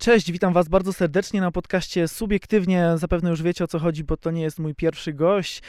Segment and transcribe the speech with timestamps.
[0.00, 2.92] Cześć, witam Was bardzo serdecznie na podcaście Subiektywnie.
[2.96, 5.62] Zapewne już wiecie o co chodzi, bo to nie jest mój pierwszy gość.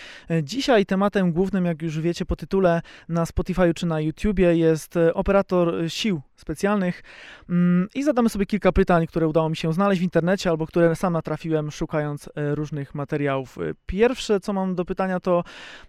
[0.44, 5.74] Dzisiaj tematem głównym, jak już wiecie po tytule na Spotify czy na YouTubie, jest operator
[5.88, 7.04] sił specjalnych.
[7.50, 10.96] Mm, I zadamy sobie kilka pytań, które udało mi się znaleźć w internecie albo które
[10.96, 13.58] sam natrafiłem szukając e, różnych materiałów.
[13.86, 15.44] Pierwsze, co mam do pytania, to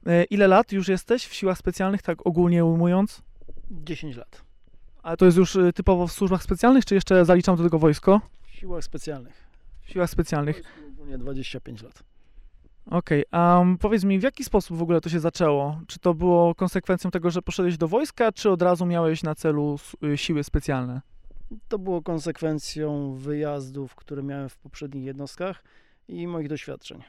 [0.06, 3.23] e, ile lat już jesteś w siłach specjalnych, tak ogólnie ujmując?
[3.70, 4.52] 10 lat.
[5.02, 8.20] Ale to jest już y, typowo w służbach specjalnych, czy jeszcze zaliczam do tego wojsko?
[8.47, 9.48] W siłach specjalnych.
[9.83, 10.62] W siłach specjalnych.
[10.92, 12.02] Ogólnie 25 lat.
[12.87, 13.41] Okej, okay.
[13.41, 15.80] a um, powiedz mi, w jaki sposób w ogóle to się zaczęło?
[15.87, 19.78] Czy to było konsekwencją tego, że poszedłeś do wojska, czy od razu miałeś na celu
[20.05, 21.01] y, siły specjalne?
[21.69, 25.64] To było konsekwencją wyjazdów, które miałem w poprzednich jednostkach
[26.09, 27.03] i moich doświadczeń.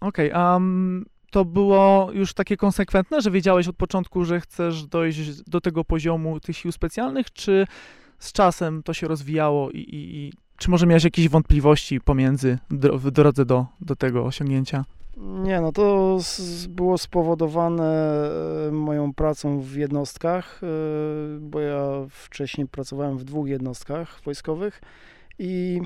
[0.00, 4.86] Okej, okay, a um, to było już takie konsekwentne, że wiedziałeś od początku, że chcesz
[4.86, 7.66] dojść do tego poziomu tych sił specjalnych, czy
[8.18, 13.10] z czasem to się rozwijało i, i, i czy może miałeś jakieś wątpliwości pomiędzy w
[13.10, 14.84] drodze do, do tego osiągnięcia?
[15.16, 16.18] Nie, no to
[16.68, 18.20] było spowodowane
[18.68, 20.66] e, moją pracą w jednostkach, e,
[21.40, 24.80] bo ja wcześniej pracowałem w dwóch jednostkach wojskowych
[25.38, 25.80] i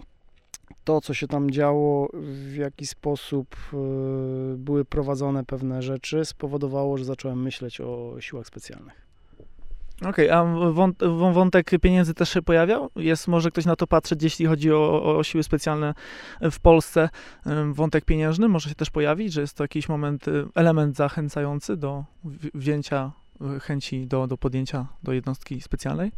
[0.85, 3.77] to, co się tam działo, w jaki sposób e,
[4.57, 9.03] były prowadzone pewne rzeczy, spowodowało, że zacząłem myśleć o siłach specjalnych.
[10.09, 10.37] Okej, okay,
[11.09, 12.91] a wątek pieniędzy też się pojawiał?
[12.97, 15.95] Jest może ktoś na to patrzeć, jeśli chodzi o, o siły specjalne
[16.51, 17.09] w Polsce,
[17.73, 22.05] wątek pieniężny może się też pojawić, że jest to jakiś moment, y, element zachęcający do
[22.55, 23.13] wzięcia
[23.57, 26.13] y, chęci do, do podjęcia do jednostki specjalnej?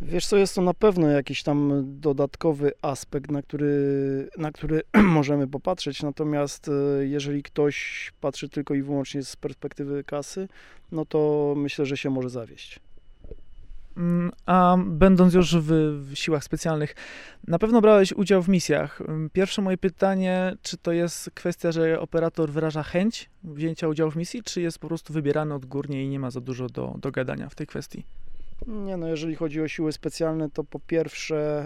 [0.00, 5.48] Wiesz co, jest to na pewno jakiś tam dodatkowy aspekt, na który, na który możemy
[5.48, 10.48] popatrzeć, natomiast e, jeżeli ktoś patrzy tylko i wyłącznie z perspektywy kasy,
[10.92, 12.80] no to myślę, że się może zawieść.
[13.96, 15.72] Mm, a będąc już w,
[16.10, 16.94] w, siłach specjalnych,
[17.46, 19.00] na pewno brałeś udział w misjach.
[19.00, 24.16] Mm, pierwsze moje pytanie, czy to jest kwestia, że operator wyraża chęć wzięcia udziału w
[24.16, 27.48] misji, czy jest po prostu wybierany odgórnie i nie ma za dużo do, do gadania
[27.48, 28.04] w tej kwestii?
[28.66, 31.64] Nie, no jeżeli chodzi o siły specjalne, to po pierwsze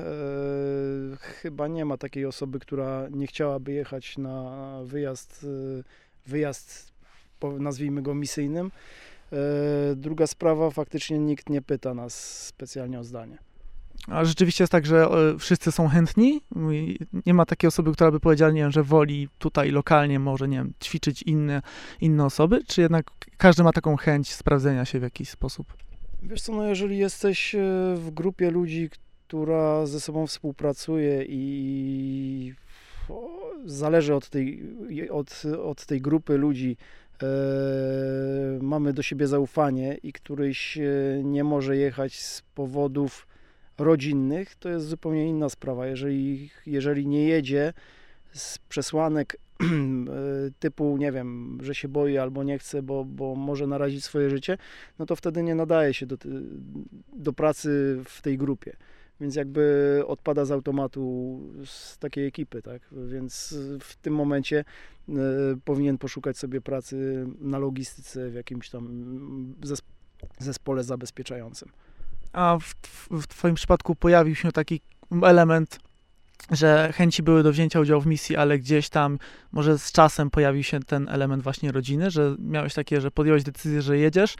[1.13, 5.47] e, chyba nie ma takiej osoby, która nie chciałaby jechać na wyjazd,
[5.79, 5.83] e,
[6.31, 6.93] wyjazd
[7.59, 8.71] nazwijmy go misyjnym.
[9.33, 9.37] E,
[9.97, 13.39] druga sprawa, faktycznie nikt nie pyta nas specjalnie o zdanie.
[14.07, 16.41] A rzeczywiście jest tak, że wszyscy są chętni?
[17.27, 20.57] Nie ma takiej osoby, która by powiedziała, nie wiem, że woli tutaj lokalnie może, nie
[20.57, 21.63] wiem, ćwiczyć inne,
[22.01, 25.75] inne osoby, czy jednak każdy ma taką chęć sprawdzenia się w jakiś sposób?
[26.22, 27.59] Wiesz co, no jeżeli jesteś e,
[27.97, 28.91] w grupie ludzi,
[29.27, 32.55] która ze sobą współpracuje i
[33.65, 34.62] zależy od tej,
[35.11, 36.77] od, od tej grupy ludzi,
[37.22, 37.27] e,
[38.61, 40.82] mamy do siebie zaufanie i któryś e,
[41.25, 43.27] nie może jechać z powodów
[43.78, 45.87] rodzinnych, to jest zupełnie inna sprawa.
[45.87, 47.72] Jeżeli, jeżeli nie jedzie
[48.32, 49.37] z przesłanek
[50.59, 54.59] typu, nie wiem, że się boi albo nie chce, bo, bo może narazić swoje życie,
[54.99, 56.17] no to wtedy nie nadaje się do,
[57.12, 58.77] do pracy w tej grupie.
[59.21, 62.83] Więc jakby odpada z automatu z takiej ekipy, tak?
[62.93, 64.65] Więc w tym momencie
[65.09, 65.12] y,
[65.65, 69.55] powinien poszukać sobie pracy na logistyce w jakimś tam
[70.39, 71.69] zespole zabezpieczającym.
[72.33, 72.75] A w,
[73.23, 74.81] w Twoim przypadku pojawił się taki
[75.23, 75.79] element
[76.51, 79.19] że chęci były do wzięcia udziału w misji, ale gdzieś tam
[79.53, 83.83] może z czasem pojawił się ten element właśnie rodziny, że miałeś takie, że podjąłeś decyzję,
[83.83, 84.35] że jedziesz,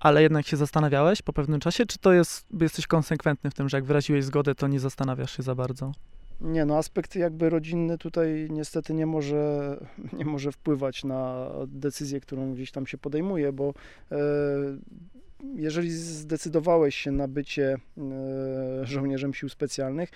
[0.00, 3.76] ale jednak się zastanawiałeś po pewnym czasie, czy to jest, jesteś konsekwentny w tym, że
[3.76, 5.92] jak wyraziłeś zgodę, to nie zastanawiasz się za bardzo?
[6.40, 9.76] Nie, no aspekt jakby rodzinny tutaj niestety nie może,
[10.18, 13.74] nie może wpływać na decyzję, którą gdzieś tam się podejmuje, bo
[14.12, 14.16] e,
[15.54, 20.10] jeżeli zdecydowałeś się na bycie e, żołnierzem sił specjalnych,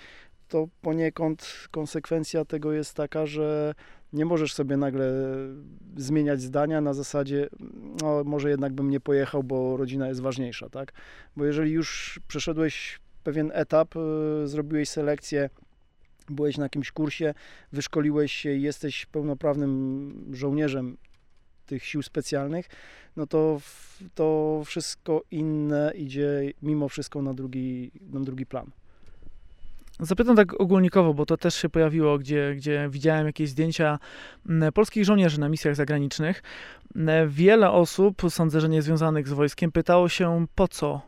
[0.47, 3.75] to poniekąd konsekwencja tego jest taka, że
[4.13, 5.11] nie możesz sobie nagle
[5.97, 7.49] zmieniać zdania na zasadzie,
[8.01, 10.93] no może jednak bym nie pojechał, bo rodzina jest ważniejsza, tak?
[11.35, 15.49] Bo jeżeli już przeszedłeś pewien etap, y, zrobiłeś selekcję,
[16.29, 17.33] byłeś na jakimś kursie,
[17.71, 20.97] wyszkoliłeś się i jesteś pełnoprawnym żołnierzem
[21.65, 22.65] tych sił specjalnych,
[23.15, 23.61] no to
[24.15, 28.71] to wszystko inne idzie mimo wszystko na drugi, na drugi plan.
[29.99, 33.99] Zapytam tak ogólnikowo, bo to też się pojawiło, gdzie, gdzie widziałem jakieś zdjęcia
[34.73, 36.43] polskich żołnierzy na misjach zagranicznych.
[37.27, 41.01] Wiele osób, sądzę, że niezwiązanych z wojskiem, pytało się po co?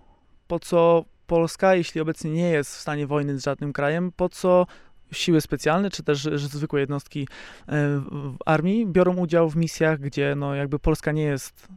[0.48, 4.68] Po co Polska, jeśli obecnie nie jest w stanie wojny z żadnym krajem, po co
[5.12, 7.28] siły specjalne, czy też zwykłe jednostki
[7.68, 11.68] w armii biorą udział w misjach, gdzie no jakby Polska nie jest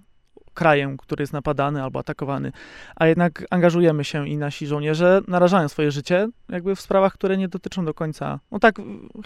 [0.60, 2.52] krajem, który jest napadany albo atakowany,
[2.96, 7.48] a jednak angażujemy się i nasi żołnierze narażają swoje życie jakby w sprawach, które nie
[7.48, 8.40] dotyczą do końca.
[8.50, 8.76] No tak,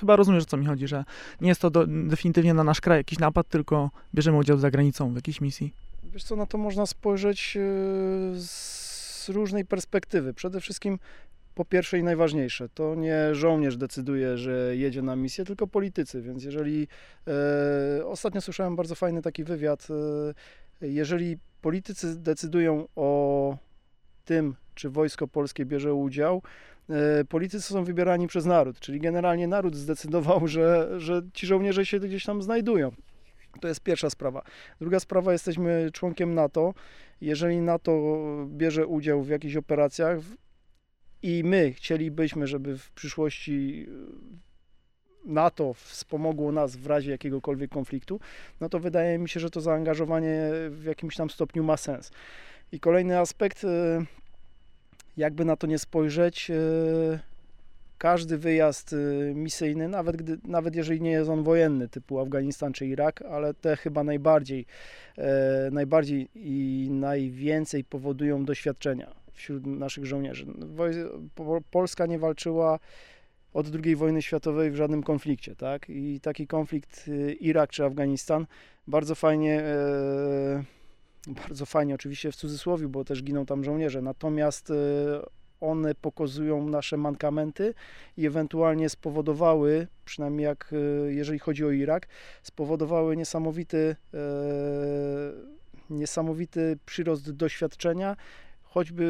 [0.01, 1.05] chyba rozumiesz, o co mi chodzi, że
[1.41, 5.13] nie jest to do, definitywnie na nasz kraj jakiś napad, tylko bierzemy udział za granicą
[5.13, 5.75] w jakiejś misji.
[6.05, 7.63] Wiesz co, na to można spojrzeć yy,
[8.41, 10.35] z różnej perspektywy.
[10.35, 10.99] Przede wszystkim
[11.55, 16.23] po pierwsze i najważniejsze, to nie żołnierz decyduje, że jedzie na misję, tylko politycy.
[16.23, 16.89] Więc jeżeli
[17.99, 19.95] e, ostatnio słyszałem bardzo fajny taki wywiad, e,
[20.89, 23.57] jeżeli politycy decydują o
[24.25, 26.43] tym, czy wojsko polskie bierze udział,
[26.91, 32.01] e, politycy są wybierani przez naród, czyli generalnie naród zdecydował, że, że ci żołnierze się
[32.01, 32.93] gdzieś tam znajdują.
[33.61, 34.43] To jest pierwsza sprawa.
[34.81, 36.75] Druga sprawa, jesteśmy członkiem NATO.
[37.21, 38.17] Jeżeli NATO
[38.49, 40.19] bierze udział w jakichś operacjach,
[41.25, 43.87] i my chcielibyśmy, żeby w przyszłości
[45.25, 48.21] NATO wspomogło nas w razie jakiegokolwiek konfliktu,
[48.61, 52.11] no to wydaje mi się, że to zaangażowanie w jakimś tam stopniu ma sens.
[52.73, 54.05] I kolejny aspekt, e,
[55.17, 56.55] jakby na to nie spojrzeć, e,
[57.99, 58.95] każdy wyjazd
[59.35, 63.77] misyjny, nawet, gdy, nawet jeżeli nie jest on wojenny, typu Afganistan czy Irak, ale te
[63.77, 64.67] chyba najbardziej,
[65.71, 70.47] najbardziej i najwięcej powodują doświadczenia wśród naszych żołnierzy.
[71.71, 72.79] Polska nie walczyła
[73.55, 75.91] od II wojny światowej w żadnym konflikcie, tak?
[75.91, 78.47] I taki konflikt y, Irak czy Afganistan
[78.87, 80.65] bardzo fajnie, e,
[81.27, 84.75] bardzo fajnie oczywiście w cudzysłowie, bo też giną tam żołnierze, natomiast e,
[85.61, 87.75] one pokazują nasze mankamenty
[88.17, 92.09] i ewentualnie spowodowały, przynajmniej jak e, jeżeli chodzi o Irak,
[92.43, 93.97] spowodowały niesamowity,
[95.91, 98.17] niesamowity przyrost doświadczenia
[98.63, 99.05] choćby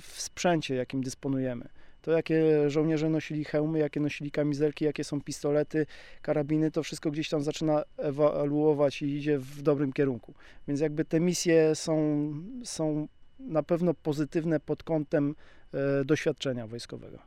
[0.00, 1.68] w sprzęcie, jakim dysponujemy.
[2.02, 5.86] To, jakie żołnierze nosili hełmy, jakie nosili kamizelki, jakie są pistolety,
[6.22, 10.34] karabiny, to wszystko gdzieś tam zaczyna ewaluować i idzie w dobrym kierunku.
[10.68, 12.32] Więc jakby te misje są,
[12.64, 13.08] są
[13.38, 15.34] na pewno pozytywne pod kątem
[15.74, 17.18] e, doświadczenia wojskowego.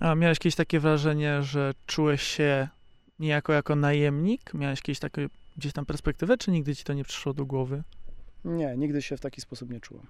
[0.00, 2.68] A miałeś jakieś takie wrażenie, że czułeś się
[3.18, 4.54] niejako jako najemnik?
[4.54, 7.82] Miałeś jakieś takie gdzieś tam perspektywę, czy nigdy ci to nie przyszło do głowy?
[8.44, 10.06] Nie, nigdy się w taki sposób nie czułem.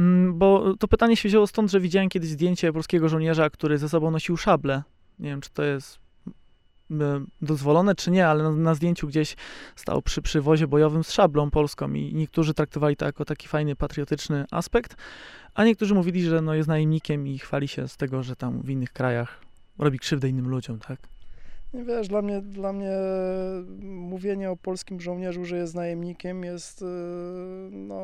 [0.00, 3.88] Mm, bo to pytanie się wzięło stąd, że widziałem kiedyś zdjęcie polskiego żołnierza, który ze
[3.88, 4.82] sobą nosił szable.
[5.18, 5.98] Nie wiem, czy to jest
[6.90, 9.36] mm, dozwolone, czy nie, ale na, na zdjęciu gdzieś
[9.76, 14.44] stał przy przywozie bojowym z szablą polską i niektórzy traktowali to jako taki fajny, patriotyczny
[14.50, 14.96] aspekt,
[15.54, 18.70] a niektórzy mówili, że no jest najemnikiem i chwali się z tego, że tam w
[18.70, 19.40] innych krajach
[19.78, 20.98] robi krzywdę innym ludziom, tak?
[21.74, 22.92] Nie wiesz, dla mnie, dla mnie
[23.82, 26.86] mówienie o polskim żołnierzu, że jest najemnikiem jest y,
[27.70, 28.00] no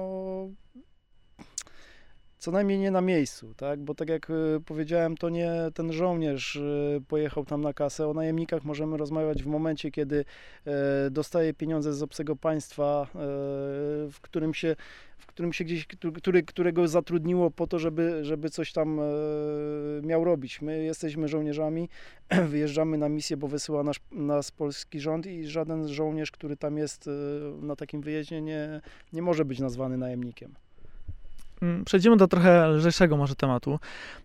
[2.46, 3.81] co najmniej nie na miejscu, tak?
[3.81, 8.08] Bo tak jak y, powiedziałem, to nie ten żołnierz y, pojechał tam na kasę.
[8.08, 10.25] O najemnikach możemy rozmawiać w momencie, kiedy
[10.66, 13.19] e, dostaje pieniądze z obcego państwa, e,
[14.10, 14.76] w którym się
[15.19, 19.02] w którym się gdzieś, który, którego zatrudniło po to, żeby, żeby coś tam e,
[20.02, 20.62] miał robić.
[20.62, 21.88] My jesteśmy żołnierzami,
[22.52, 27.10] wyjeżdżamy na misję, bo wysyła nas, nas polski rząd i żaden żołnierz, który tam jest
[27.62, 28.81] na takim wyjeździe nie,
[29.12, 30.54] nie może być nazwany najemnikiem.
[31.62, 33.79] Mm, przejdziemy do trochę lżejszego może tematu.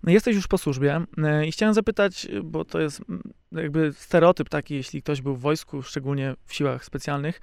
[0.07, 4.75] Jesteś już po służbie e, i chciałem zapytać, bo to jest mm, jakby stereotyp taki,
[4.75, 7.41] jeśli ktoś był w wojsku, szczególnie w siłach specjalnych,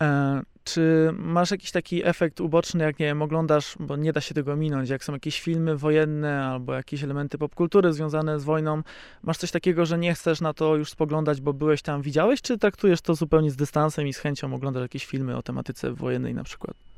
[0.00, 4.34] e, czy masz jakiś taki efekt uboczny, jak nie wiem, oglądasz, bo nie da się
[4.34, 8.82] tego minąć, jak są jakieś filmy wojenne albo jakieś elementy popkultury związane z wojną,
[9.22, 12.58] masz coś takiego, że nie chcesz na to już spoglądać, bo byłeś tam, widziałeś, czy
[12.58, 16.44] traktujesz to zupełnie z dystansem i z chęcią oglądasz jakieś filmy o tematyce wojennej na
[16.44, 16.91] przykład?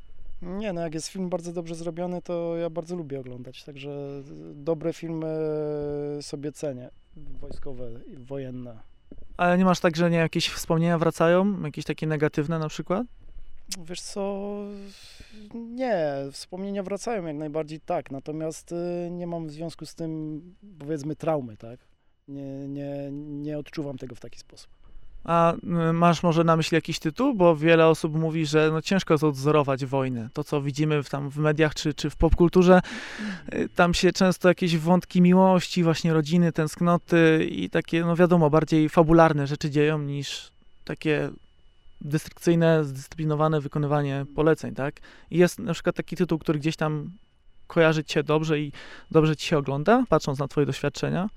[0.47, 4.23] Nie, no jak jest film bardzo dobrze zrobiony, to ja bardzo lubię oglądać, także
[4.55, 5.37] dobre filmy
[6.21, 8.81] sobie cenię, wojskowe, wojenne.
[9.37, 13.07] Ale nie masz tak, że nie jakieś wspomnienia wracają, jakieś takie negatywne na przykład?
[13.79, 14.55] Wiesz co,
[15.55, 20.41] nie, wspomnienia wracają jak najbardziej tak, natomiast y, nie mam w związku z tym,
[20.79, 21.81] powiedzmy, traumy, tak?
[22.29, 24.84] Nie, nie, nie odczuwam tego w taki sposób.
[25.25, 27.35] A y, masz może na myśli jakiś tytuł?
[27.35, 30.29] Bo wiele osób mówi, że no ciężko jest odzorować wojnę.
[30.33, 32.81] To, co widzimy w, tam w mediach czy, czy w popkulturze,
[33.55, 38.89] y, tam się często jakieś wątki miłości, właśnie rodziny, tęsknoty i takie, no wiadomo, bardziej
[38.89, 40.53] fabularne rzeczy dzieją niż
[40.85, 41.31] takie
[42.01, 45.01] dystrykcyjne, zdyscyplinowane wykonywanie poleceń, tak?
[45.31, 47.11] I jest na przykład taki tytuł, który gdzieś tam
[47.67, 48.73] kojarzy cię dobrze i
[49.11, 51.29] dobrze ci się ogląda, patrząc na twoje doświadczenia?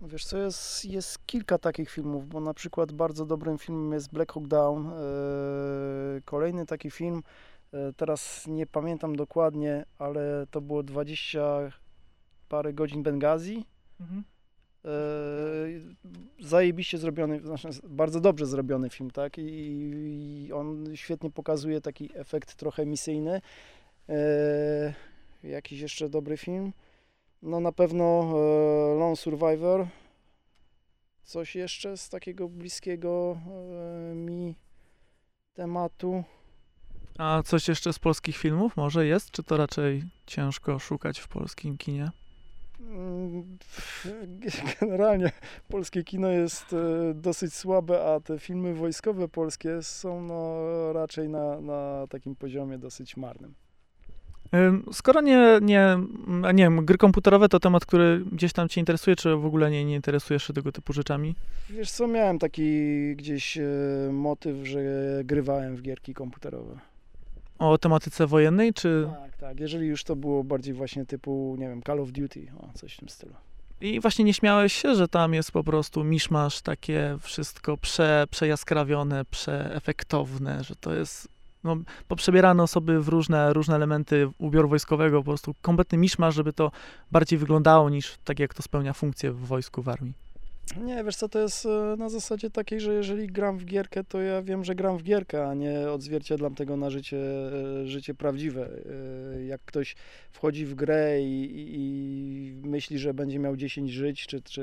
[0.00, 4.32] Wiesz co, jest, jest kilka takich filmów, bo na przykład bardzo dobrym filmem jest Black
[4.32, 4.86] Hawk Down.
[4.86, 4.92] E,
[6.24, 7.22] kolejny taki film,
[7.72, 11.70] e, teraz nie pamiętam dokładnie, ale to było 20
[12.48, 13.66] parę godzin Bengazji.
[14.00, 14.24] Mhm.
[14.84, 14.88] E,
[16.40, 19.38] zajebiście zrobiony, znaczy bardzo dobrze zrobiony film, tak?
[19.38, 19.42] I,
[20.46, 23.40] i on świetnie pokazuje taki efekt trochę misyjny.
[25.42, 26.72] Jakiś jeszcze dobry film?
[27.42, 29.86] No na pewno e, Lone Survivor.
[31.22, 34.56] Coś jeszcze z takiego bliskiego e, mi
[35.54, 36.24] tematu.
[37.18, 41.78] A coś jeszcze z polskich filmów może jest, czy to raczej ciężko szukać w polskim
[41.78, 42.10] kinie?
[42.80, 43.58] Mm,
[44.80, 45.32] Generalnie
[45.68, 51.60] polskie kino jest e, dosyć słabe, a te filmy wojskowe polskie są no, raczej na,
[51.60, 53.54] na takim poziomie dosyć marnym.
[54.92, 55.98] Skoro nie, nie,
[56.54, 59.84] nie wiem, gry komputerowe to temat, który gdzieś tam cię interesuje, czy w ogóle nie,
[59.84, 61.34] nie interesujesz się tego typu rzeczami?
[61.70, 62.72] Wiesz co, miałem taki
[63.16, 63.62] gdzieś e,
[64.12, 64.80] motyw, że
[65.24, 66.78] grywałem w gierki komputerowe.
[67.58, 69.08] O tematyce wojennej, czy...
[69.22, 69.60] Tak, tak.
[69.60, 72.98] Jeżeli już to było bardziej właśnie typu, nie wiem, Call of Duty, o, coś w
[72.98, 73.34] tym stylu.
[73.80, 79.24] I właśnie nie śmiałeś się, że tam jest po prostu miszmasz, takie wszystko prze, przejaskrawione,
[79.24, 81.28] przeefektowne, że to jest
[81.64, 81.76] no,
[82.08, 86.70] poprzebierane osoby w różne, różne elementy ubioru wojskowego, po prostu kompletny miszmasz, żeby to
[87.12, 90.14] bardziej wyglądało niż tak, jak to spełnia funkcję w wojsku, w armii.
[90.76, 94.20] Nie, wiesz co, to jest e, na zasadzie takiej, że jeżeli gram w gierkę, to
[94.20, 97.18] ja wiem, że gram w gierkę, a nie odzwierciedlam tego na życie,
[97.82, 98.70] e, życie prawdziwe.
[99.36, 99.96] E, Jak ktoś
[100.32, 104.62] wchodzi w grę i, i, myśli, że będzie miał 10 żyć, czy, czy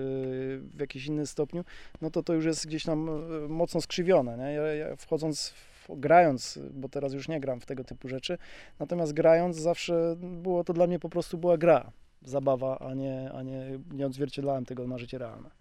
[0.76, 1.66] w jakimś innym stopniu,
[2.02, 3.10] no to to już jest gdzieś tam
[3.50, 4.54] mocno skrzywione, nie?
[4.54, 8.38] Ja, ja wchodząc, w, grając, bo teraz już nie gram w tego typu rzeczy,
[8.80, 11.92] natomiast grając zawsze było to dla mnie po prostu była gra,
[12.22, 15.59] zabawa, a nie, a nie, nie odzwierciedlałem tego na życie realne.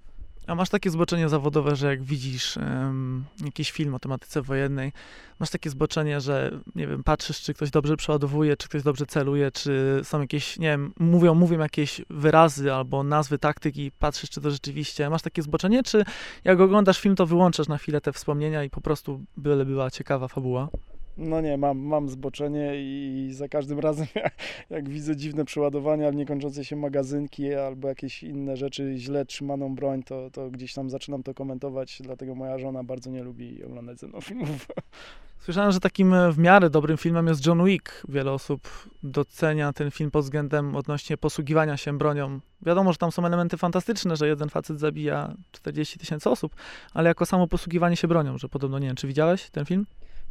[0.48, 4.92] A masz takie zboczenie zawodowe, że jak widzisz em, jakiś film o tematyce wojennej,
[5.38, 9.50] masz takie zboczenie, że nie wiem, patrzysz, czy ktoś dobrze przeładowuje, czy ktoś dobrze celuje,
[9.50, 14.50] czy są jakieś, nie wiem, mówią, mówią jakieś wyrazy albo nazwy taktyki, patrzysz, czy to
[14.50, 15.10] rzeczywiście.
[15.10, 16.04] Masz takie zboczenie, czy
[16.44, 20.28] jak oglądasz film, to wyłączasz na chwilę te wspomnienia i po prostu byle była ciekawa
[20.28, 20.68] fabuła?
[21.18, 24.06] No nie, mam, mam zboczenie i za każdym razem
[24.70, 30.30] jak, widzę dziwne przeładowania, niekończące się magazynki albo jakieś inne rzeczy, źle trzymaną broń, to,
[30.30, 34.20] to gdzieś tam zaczynam to komentować, dlatego moja żona bardzo nie lubi oglądać ze mną
[34.20, 34.66] filmów.
[35.38, 38.02] Słyszałem, że takim e, w miarę dobrym filmem jest John Wick.
[38.08, 42.40] Wiele osób docenia ten film pod względem odnośnie posługiwania się bronią.
[42.62, 46.54] Wiadomo, że tam są elementy fantastyczne, że jeden facet zabija 40 tysięcy osób,
[46.94, 49.86] ale jako samo posługiwanie się bronią, że podobno, nie wiem, czy widziałeś ten film?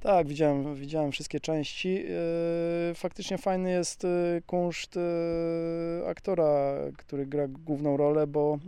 [0.08, 1.94] Tak, widziałem, widziałem wszystkie części.
[1.94, 8.60] Yy, Faktycznie fajny jest yy, kunszt yy, aktora, który gra główną rolę, bo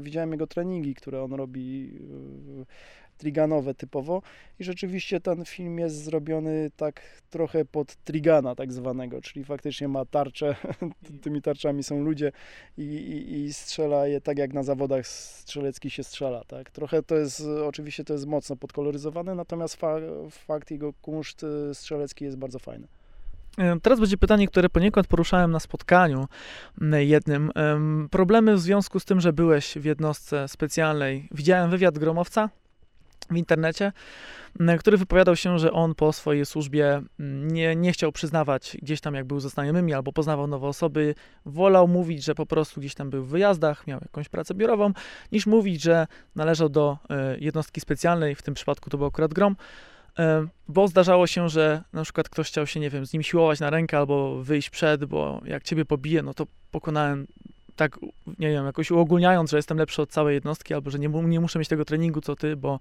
[0.00, 1.92] widziałem jego treningi, które on robi
[3.20, 4.22] triganowe typowo
[4.58, 10.04] i rzeczywiście ten film jest zrobiony tak trochę pod trigana tak zwanego, czyli faktycznie ma
[10.04, 10.56] tarczę,
[11.22, 12.32] tymi tarczami są ludzie
[12.78, 16.70] i, i, i strzela je tak jak na zawodach strzeleckich się strzela, tak.
[16.70, 19.96] Trochę to jest, oczywiście to jest mocno podkoloryzowane, natomiast fa
[20.30, 22.86] fakt jego kunszt y, strzelecki jest bardzo fajny.
[23.58, 26.26] E, Teraz będzie pytanie, które poniekąd poruszałem na spotkaniu
[26.98, 27.50] jednym.
[27.54, 31.28] Em, Problemy w związku z tym, że byłeś w jednostce specjalnej.
[31.34, 32.50] Widziałem wywiad gromowca
[33.30, 33.92] w internecie,
[34.60, 39.00] m, który wypowiadał się, że on po swojej służbie m, nie, nie chciał przyznawać gdzieś
[39.00, 41.14] tam, jak był ze znajomymi albo poznawał nowe osoby.
[41.46, 44.92] Wolał mówić, że po prostu gdzieś tam był w wyjazdach, miał jakąś pracę biurową,
[45.32, 48.34] niż mówić, że należał do e, jednostki specjalnej.
[48.34, 49.56] W tym przypadku to był akurat grom.
[50.18, 53.60] E, Bo zdarzało się, że na przykład ktoś chciał się, nie wiem, z nim siłować
[53.60, 57.26] na rękę albo wyjść przed, bo jak ciebie pobije, no to pokonałem
[57.80, 57.98] tak,
[58.38, 61.58] nie wiem, jakoś uogólniając, że jestem lepszy od całej jednostki, albo że nie, nie muszę
[61.58, 62.80] mieć tego treningu co ty, bo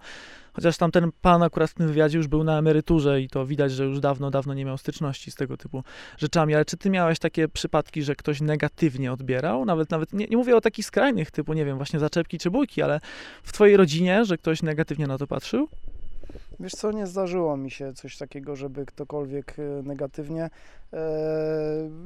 [0.54, 3.72] chociaż tam ten pan akurat w tym wywiadzie już był na emeryturze i to widać,
[3.72, 5.84] że już dawno, dawno nie miał styczności z tego typu
[6.18, 9.66] rzeczami, ale czy ty miałeś takie przypadki, że ktoś negatywnie odbierał?
[9.66, 12.82] Nawet, nawet nie, nie mówię o takich skrajnych typu, nie wiem, właśnie zaczepki czy bójki,
[12.82, 13.00] ale
[13.44, 15.70] w twojej rodzinie, że ktoś negatywnie na to patrzył?
[16.60, 20.50] Wiesz co, nie zdarzyło mi się coś takiego, żeby ktokolwiek e, negatywnie.
[20.94, 21.00] E,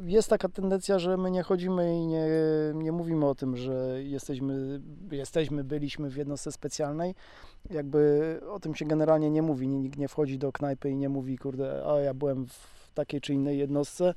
[0.06, 2.26] Jest taka tendencja, że my nie chodzimy i nie,
[2.74, 7.16] nie mówimy o tym, że jesteśmy, jesteśmy, byliśmy w jednostce specjalnej.
[7.70, 9.68] Jakby o tym się generalnie nie mówi.
[9.68, 13.34] Nikt nie wchodzi do knajpy i nie mówi, kurde, a ja byłem w takiej czy
[13.34, 14.14] innej jednostce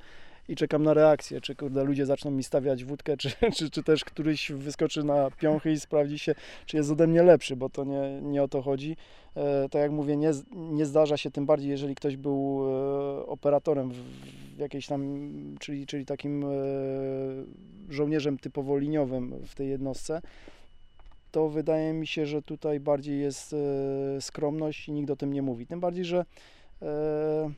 [0.48, 4.04] i czekam na reakcję, czy kurde ludzie zaczną mi stawiać wódkę, czy, czy, czy też
[4.04, 6.34] któryś wyskoczy na piąchy i sprawdzi się,
[6.66, 8.96] czy jest ode mnie lepszy, bo to nie, nie o to chodzi.
[9.36, 13.90] E, tak jak mówię, nie, nie zdarza się, tym bardziej jeżeli ktoś był e, operatorem
[13.90, 13.96] w,
[14.56, 16.46] w jakiejś tam, czyli, czyli takim e,
[17.88, 20.22] żołnierzem typowo liniowym w tej jednostce,
[21.30, 25.42] to wydaje mi się, że tutaj bardziej jest e, skromność i nikt o tym nie
[25.42, 25.66] mówi.
[25.66, 26.24] Tym bardziej, że
[26.82, 27.50] e,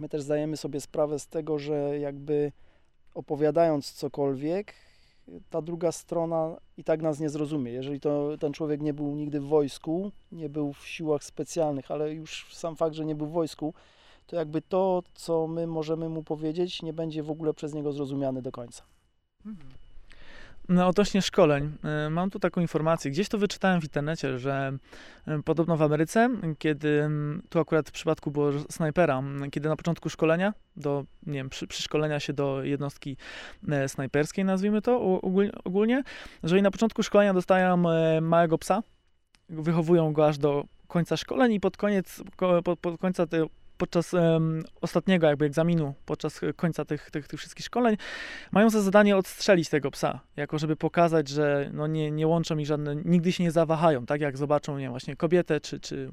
[0.00, 2.52] my też zdajemy sobie sprawę z tego, że jakby
[3.14, 4.74] opowiadając cokolwiek,
[5.50, 7.72] ta druga strona i tak nas nie zrozumie.
[7.72, 12.14] Jeżeli to ten człowiek nie był nigdy w wojsku, nie był w siłach specjalnych, ale
[12.14, 13.74] już sam fakt, że nie był w wojsku,
[14.26, 18.42] to jakby to, co my możemy mu powiedzieć, nie będzie w ogóle przez niego zrozumiane
[18.42, 18.82] do końca.
[20.70, 21.72] No, odnośnie szkoleń,
[22.06, 23.10] y, mam tu taką informację.
[23.10, 24.72] Gdzieś to wyczytałem w internecie, że
[25.28, 29.76] y, podobno w Ameryce, kiedy mm, tu akurat w przypadku było snajpera, mm, kiedy na
[29.76, 33.16] początku szkolenia, do, nie wiem, przy, przyszkolenia się do jednostki
[33.68, 35.20] e, snajperskiej, nazwijmy to
[35.64, 36.02] ogólnie,
[36.42, 38.82] że na początku szkolenia dostają e, małego psa,
[39.48, 43.46] wychowują go aż do końca szkoleń i pod koniec, ko- pod, pod końca te,
[43.80, 47.96] podczas em, ostatniego jakby egzaminu, podczas końca tych, tych, tych wszystkich szkoleń,
[48.52, 52.66] mają za zadanie odstrzelić tego psa, jako żeby pokazać, że no nie, nie łączą ich
[52.66, 56.10] żadne, nigdy się nie zawahają, tak jak zobaczą, nie właśnie kobietę, czy, czy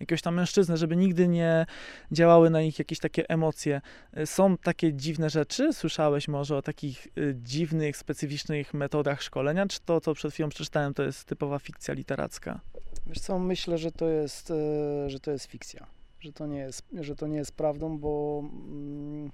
[0.00, 1.66] jakiegoś tam mężczyznę, żeby nigdy nie
[2.12, 3.80] działały na nich jakieś takie emocje.
[4.18, 5.72] Y, Są takie dziwne rzeczy?
[5.72, 10.94] Słyszałeś może o takich y, dziwnych, specyficznych metodach szkolenia, czy to, co przed chwilą przeczytałem,
[10.94, 12.60] to jest typowa fikcja literacka?
[13.06, 15.86] Wiesz co, myślę, że to jest, e, że to jest fikcja,
[16.22, 19.30] że to nie jest, że to nie jest prawdą, bo mm,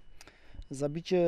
[0.70, 1.24] zabicie,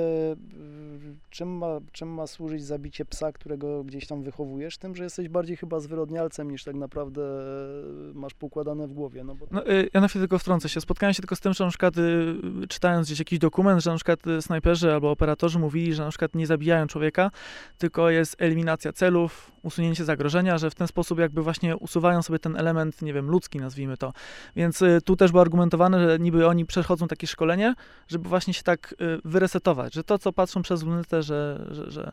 [1.31, 4.79] czym ma, czym ma służyć zabicie psa, którego gdzieś tam wychowujesz?
[4.79, 9.25] Tym, że jesteś bardziej chyba zwyrodnialcem niż tak naprawdę e, masz poukładane w głowie.
[9.25, 10.81] No bo No, y, ja na chwilę tylko wtrącę się.
[10.81, 12.35] Spotkałem się tylko z tym, że na przykład y,
[12.69, 16.47] czytając gdzieś jakiś dokument, że na przykład snajperzy albo operatorzy mówili, że na przykład nie
[16.47, 17.31] zabijają człowieka,
[17.79, 22.57] tylko jest eliminacja celów, usunięcie zagrożenia, że w ten sposób jakby właśnie usuwają sobie ten
[22.57, 24.13] element, nie wiem, ludzki nazwijmy to.
[24.57, 27.75] Więc tu też było argumentowane, że niby oni przechodzą takie szkolenie,
[28.09, 28.95] żeby właśnie się tak
[29.31, 32.13] wyresetować, że to, co patrzą przez lunetę, że, że, że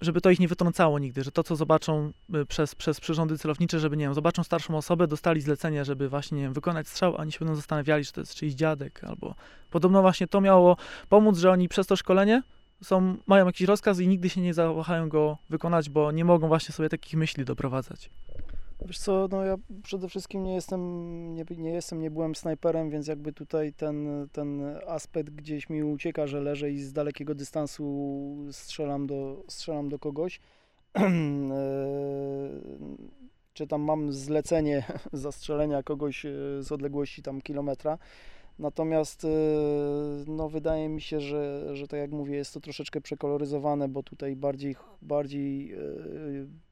[0.00, 3.80] żeby to ich nie wytrącało nigdy, że to, co zobaczą y, przez, przez przyrządy celownicze,
[3.80, 7.16] żeby, nie wiem, zobaczą starszą osobę, dostali zlecenie, żeby właśnie, nie wiem, wykonać strzał, a
[7.16, 9.34] oni się będą zastanawiali, czy to jest czyjś dziadek, albo
[9.70, 10.76] podobno właśnie to miało
[11.08, 12.42] pomóc, że oni przez to szkolenie
[12.82, 16.72] są, mają jakiś rozkaz i nigdy się nie zawahają go wykonać, bo nie mogą właśnie
[16.72, 18.10] sobie takich myśli doprowadzać.
[18.80, 20.80] Wiesz co, no ja przede wszystkim nie jestem,
[21.34, 26.26] nie, nie jestem, nie byłem snajperem, więc jakby tutaj ten, ten aspekt gdzieś mi ucieka,
[26.26, 30.40] że leżę i z dalekiego dystansu strzelam do, strzelam do kogoś.
[30.94, 31.04] Eee,
[33.54, 37.98] Czy tam mam zlecenie zastrzelenia kogoś e, z odległości tam kilometra.
[38.58, 39.28] Natomiast e,
[40.26, 44.36] no, wydaje mi się, że, że tak jak mówię, jest to troszeczkę przekoloryzowane, bo tutaj
[44.36, 45.78] bardziej, bardziej e,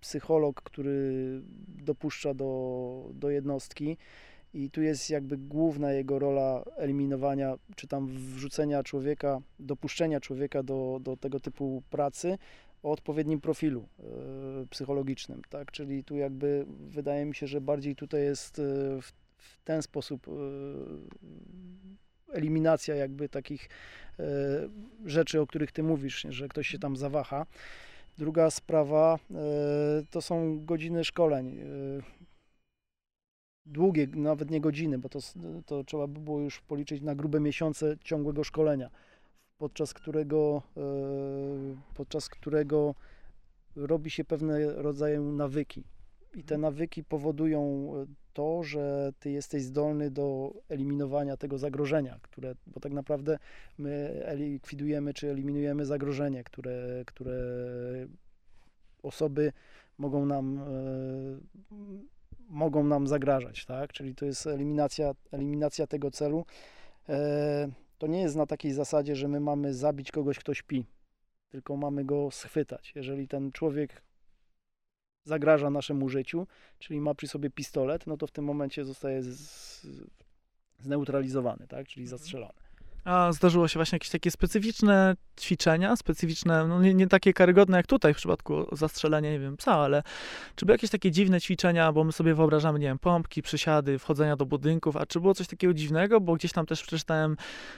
[0.00, 3.96] psycholog, który dopuszcza do, do jednostki
[4.54, 10.98] i tu jest jakby główna jego rola eliminowania, czy tam wrzucenia człowieka, dopuszczenia człowieka do,
[11.00, 12.38] do tego typu pracy
[12.82, 15.72] o odpowiednim profilu e, psychologicznym, tak?
[15.72, 18.60] Czyli tu jakby wydaje mi się, że bardziej tutaj jest
[19.00, 20.32] w, w ten sposób e,
[22.32, 23.68] eliminacja jakby takich
[24.18, 24.24] e,
[25.04, 27.46] rzeczy, o których ty mówisz, że ktoś się tam zawaha.
[28.18, 29.36] Druga sprawa e,
[30.10, 31.60] to są godziny szkoleń.
[33.66, 35.18] Długie, nawet nie godziny, bo to,
[35.66, 38.90] to trzeba by było już policzyć na grube miesiące ciągłego szkolenia,
[39.58, 40.62] podczas którego,
[41.94, 42.94] podczas którego
[43.76, 45.84] robi się pewne rodzaje nawyki.
[46.34, 47.92] I te nawyki powodują
[48.32, 53.38] to, że ty jesteś zdolny do eliminowania tego zagrożenia, które, bo tak naprawdę
[53.78, 57.34] my likwidujemy czy eliminujemy zagrożenie, które, które
[59.02, 59.52] osoby
[59.98, 60.64] mogą nam, e,
[62.48, 63.92] mogą nam zagrażać, tak?
[63.92, 66.44] Czyli to jest eliminacja, eliminacja tego celu.
[67.08, 67.68] E,
[67.98, 70.86] to nie jest na takiej zasadzie, że my mamy zabić kogoś, kto śpi,
[71.48, 72.92] tylko mamy go schwytać.
[72.94, 74.02] Jeżeli ten człowiek
[75.24, 76.46] zagraża naszemu życiu,
[76.78, 79.86] czyli ma przy sobie pistolet, no to w tym momencie zostaje z,
[80.78, 81.88] zneutralizowany, tak?
[81.88, 82.61] Czyli zastrzelony.
[83.04, 87.86] A zdarzyło się właśnie jakieś takie specyficzne ćwiczenia, specyficzne, no nie, nie takie karygodne jak
[87.86, 90.02] tutaj w przypadku zastrzelenia, nie wiem, psa, ale
[90.56, 94.36] czy były jakieś takie dziwne ćwiczenia, bo my sobie wyobrażamy, nie wiem, pompki, przysiady, wchodzenia
[94.36, 97.36] do budynków, a czy było coś takiego dziwnego, bo gdzieś tam też przeczytałem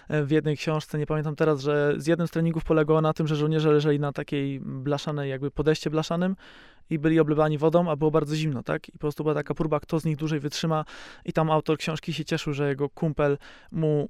[0.09, 3.27] e, w jednej książce, nie pamiętam teraz, że z jednym z treningów polegało na tym,
[3.27, 6.37] że żołnierze leżeli na takiej blaszanej, jakby podejście blaszanym
[6.91, 8.89] i byli oblewani wodą, a było bardzo zimno, tak?
[8.89, 10.85] I po prostu była taka próba, kto z nich dłużej wytrzyma
[11.25, 13.39] i tam autor książki się cieszył, że jego kumpel
[13.73, 14.09] mu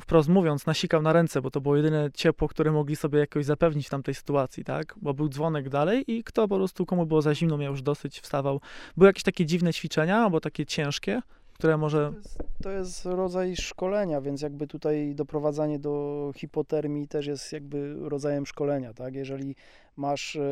[0.00, 3.86] wprost mówiąc, nasikał na ręce, bo to było jedyne ciepło, które mogli sobie jakoś zapewnić
[3.86, 4.94] w tamtej sytuacji, tak?
[5.02, 8.20] Bo był dzwonek dalej i kto po prostu, komu było za zimno, miał już dosyć,
[8.20, 8.60] wstawał.
[8.96, 11.20] Były jakieś takie dziwne ćwiczenia, albo takie ciężkie,
[11.54, 12.12] które może...
[12.12, 17.96] To jest, to jest rodzaj szkolenia, więc jakby tutaj doprowadzanie do hipotermii też jest jakby
[18.08, 19.14] rodzajem szkolenia, tak?
[19.14, 19.56] Jeżeli
[19.96, 20.42] masz e,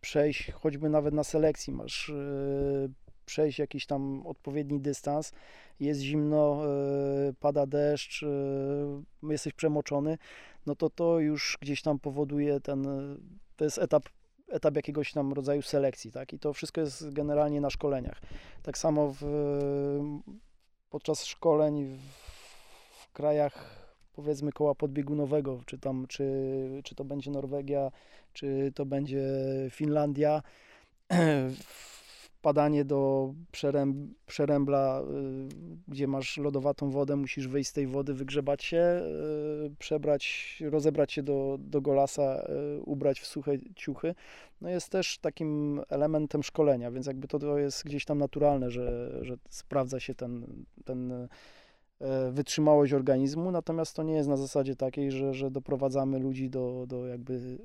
[0.00, 2.14] przejść, choćby nawet na selekcji, masz e,
[3.32, 5.32] przejść jakiś tam odpowiedni dystans,
[5.80, 10.18] jest zimno, e, pada deszcz, e, jesteś przemoczony,
[10.66, 12.86] no to to już gdzieś tam powoduje ten,
[13.56, 14.08] to jest etap
[14.48, 16.32] etap jakiegoś tam rodzaju selekcji, tak?
[16.32, 18.20] I to wszystko jest generalnie na szkoleniach.
[18.62, 19.22] Tak samo w,
[20.90, 21.98] podczas szkoleń w,
[23.02, 26.24] w krajach powiedzmy koła podbiegunowego, czy tam, czy,
[26.84, 27.90] czy to będzie Norwegia,
[28.32, 29.22] czy to będzie
[29.70, 30.42] Finlandia,
[32.42, 35.04] wpadanie do przeręb, przerębla, y,
[35.88, 39.02] gdzie masz lodowatą wodę, musisz wyjść z tej wody, wygrzebać się,
[39.66, 42.46] y, przebrać, rozebrać się do, do golasa,
[42.78, 44.14] y, ubrać w suche ciuchy,
[44.60, 49.18] no jest też takim elementem szkolenia, więc jakby to, to jest gdzieś tam naturalne, że,
[49.24, 50.46] że sprawdza się ten,
[50.84, 51.28] ten
[52.32, 57.06] wytrzymałość organizmu, natomiast to nie jest na zasadzie takiej, że, że doprowadzamy ludzi do, do
[57.06, 57.58] jakby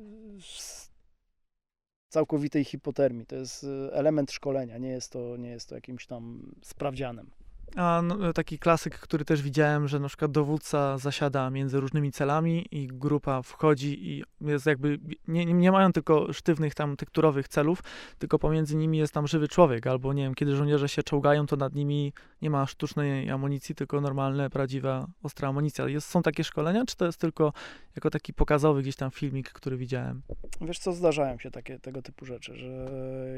[2.10, 3.26] całkowitej hipotermii.
[3.26, 7.30] To jest y, element szkolenia, nie jest to, nie jest to jakimś tam sprawdzianem.
[7.75, 12.65] A no, taki klasyk, który też widziałem, że na przykład dowódca zasiada między różnymi celami
[12.71, 17.84] i grupa wchodzi i jest jakby, nie, nie mają tylko sztywnych tam tekturowych celów,
[18.19, 21.56] tylko pomiędzy nimi jest tam żywy człowiek, albo nie wiem, kiedy żołnierze się czołgają, to
[21.56, 25.88] nad nimi nie ma sztucznej amunicji, tylko normalne, prawdziwa, ostra amunicja.
[25.88, 27.53] Jest, są takie szkolenia, czy to jest tylko
[27.95, 30.21] jako taki pokazowy gdzieś tam filmik, który widziałem?
[30.62, 32.69] Wiesz co, zdarzają się takie, tego typu rzeczy, że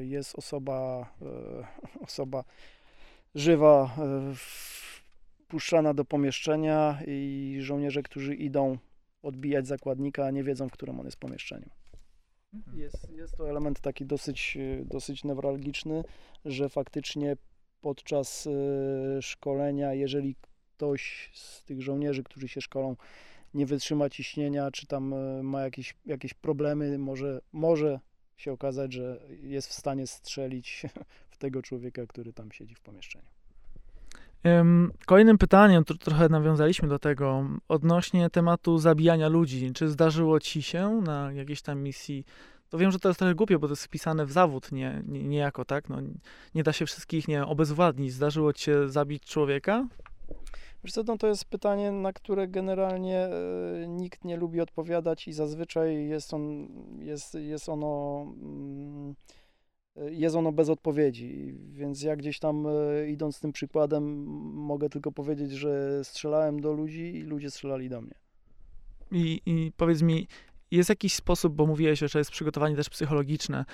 [0.02, 1.68] jest osoba, e,
[2.08, 2.44] osoba
[3.36, 4.34] żywa e,
[5.48, 8.78] puszczana do pomieszczenia i żołnierze, którzy idą
[9.22, 11.70] odbijać zakładnika, nie wiedzą, w którym on jest pomieszczeniu.
[12.54, 12.80] Mhm.
[12.80, 16.04] Jest, jest to element taki dosyć, e, dosyć newralgiczny,
[16.46, 17.38] że faktycznie
[17.82, 20.36] podczas e, szkolenia, jeżeli
[20.76, 22.96] ktoś z tych żołnierzy, którzy się szkolą,
[23.54, 28.00] nie wytrzyma ciśnienia, czy tam ma jakieś, jakieś problemy, może, może
[28.38, 30.84] się okazać, że jest w stanie strzelić
[31.40, 33.26] tego człowieka, który tam siedzi w pomieszczeniu.
[35.06, 39.72] Kolejnym pytaniem, to trochę nawiązaliśmy do tego, odnośnie tematu zabijania ludzi.
[39.74, 42.26] Czy zdarzyło ci się na jakiejś tam misji?
[42.70, 45.24] To wiem, że to jest trochę głupie, bo to jest wpisane w zawód, nie, nie,
[45.24, 45.90] niejako, tak?
[45.90, 45.98] No,
[46.56, 48.14] nie da się wszystkich nie obezwładnić.
[48.14, 49.88] Zdarzyło ci się zabić człowieka?
[50.84, 55.34] Wiesz co, no to jest pytanie, na które generalnie e, nikt nie lubi odpowiadać i
[55.34, 56.68] zazwyczaj jest, on,
[57.00, 58.22] jest, jest ono...
[58.42, 59.16] Mm,
[59.96, 65.52] jest ono bez odpowiedzi, więc ja gdzieś tam e, idąc tym przykładem mogę tylko powiedzieć,
[65.52, 68.16] że strzelałem do ludzi i ludzie strzelali do mnie.
[69.12, 70.28] I, I powiedz mi,
[70.72, 73.66] jest jakiś sposób, bo mówiłeś, że jest przygotowanie też psychologiczne.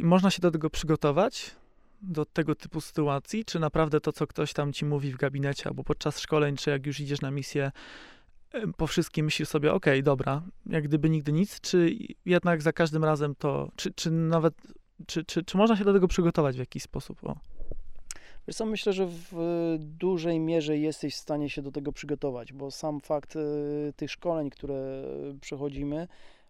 [0.00, 1.50] Można się do tego przygotować?
[2.02, 3.44] Do tego typu sytuacji?
[3.44, 6.86] Czy naprawdę to, co ktoś tam ci mówi w gabinecie albo podczas szkoleń, czy jak
[6.86, 7.72] już idziesz na misję,
[8.52, 12.72] e, po wszystkim myślisz sobie, okej, okay, dobra, jak gdyby nigdy nic, czy jednak za
[12.72, 14.54] każdym razem to, czy, czy nawet
[15.06, 17.24] czy, czy, czy można się do tego przygotować w jakiś sposób?
[17.24, 17.36] O.
[18.48, 22.70] Wiesz co, myślę, że w dużej mierze jesteś w stanie się do tego przygotować, bo
[22.70, 25.04] sam fakt y, tych szkoleń, które
[25.40, 26.08] przechodzimy,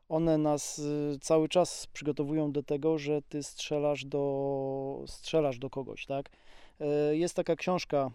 [0.09, 6.07] one nas y, cały czas przygotowują do tego, że ty strzelasz do, strzelasz do kogoś,
[6.07, 6.31] tak?
[7.11, 8.11] Y, jest taka książka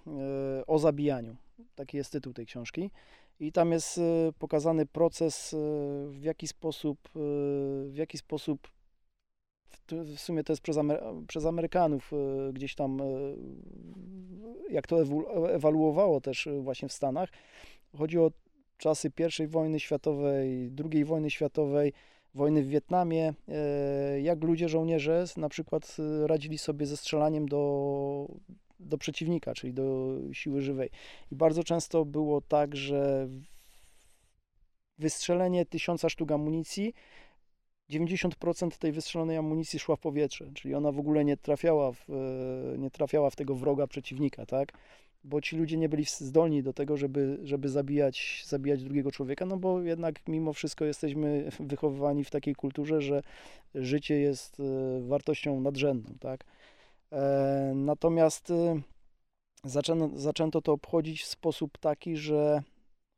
[0.67, 1.35] o zabijaniu,
[1.75, 2.91] taki jest tytuł tej książki
[3.39, 3.99] i tam jest
[4.39, 5.55] pokazany proces,
[6.07, 7.09] w jaki sposób,
[7.85, 8.67] w jaki sposób
[10.15, 10.77] w sumie to jest przez,
[11.27, 13.05] przez Amerykanów e, gdzieś tam, e,
[14.69, 15.01] jak to
[15.53, 17.29] ewaluowało też e, właśnie w Stanach.
[17.97, 18.31] Chodzi o
[18.77, 19.11] czasy
[19.43, 21.93] I wojny światowej, II wojny światowej,
[22.33, 23.33] wojny w Wietnamie,
[24.21, 28.27] jak ludzie, żołnierze na przykład radzili sobie ze strzelaniem do,
[28.79, 30.89] do przeciwnika, czyli do siły żywej.
[31.31, 33.27] I bardzo często było tak, że
[34.99, 36.93] wystrzelenie tysiąca sztuk amunicji
[37.89, 42.77] 90% tej wystrzelonej amunicji szła w powietrze, czyli ona w ogóle nie trafiała w, e,
[42.77, 44.73] nie trafiała w tego wroga przeciwnika, tak?
[45.23, 49.57] Bo ci ludzie nie byli zdolni do tego, żeby, żeby zabijać, zabijać drugiego człowieka, no
[49.57, 53.21] bo jednak mimo wszystko jesteśmy wychowywani w takiej kulturze, że
[53.75, 54.63] życie jest e,
[55.07, 56.45] wartością nadrzędną, tak?
[57.11, 58.53] E, natomiast
[59.63, 62.63] zaczęto, zaczęto to obchodzić w sposób taki, że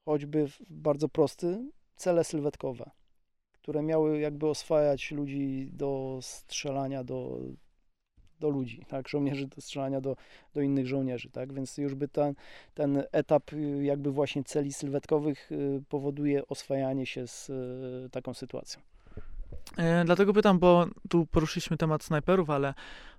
[0.06, 3.01] choćby bardzo prosty, cele sylwetkowe
[3.62, 7.40] które miały jakby oswajać ludzi do strzelania do,
[8.40, 10.16] do ludzi, tak, żołnierzy do strzelania do,
[10.54, 12.36] do innych żołnierzy, tak, więc już by ten,
[12.74, 18.82] ten etap y, jakby właśnie celi sylwetkowych y, powoduje oswajanie się z y, taką sytuacją.
[19.78, 22.74] E, dlatego pytam, bo tu poruszyliśmy temat snajperów, ale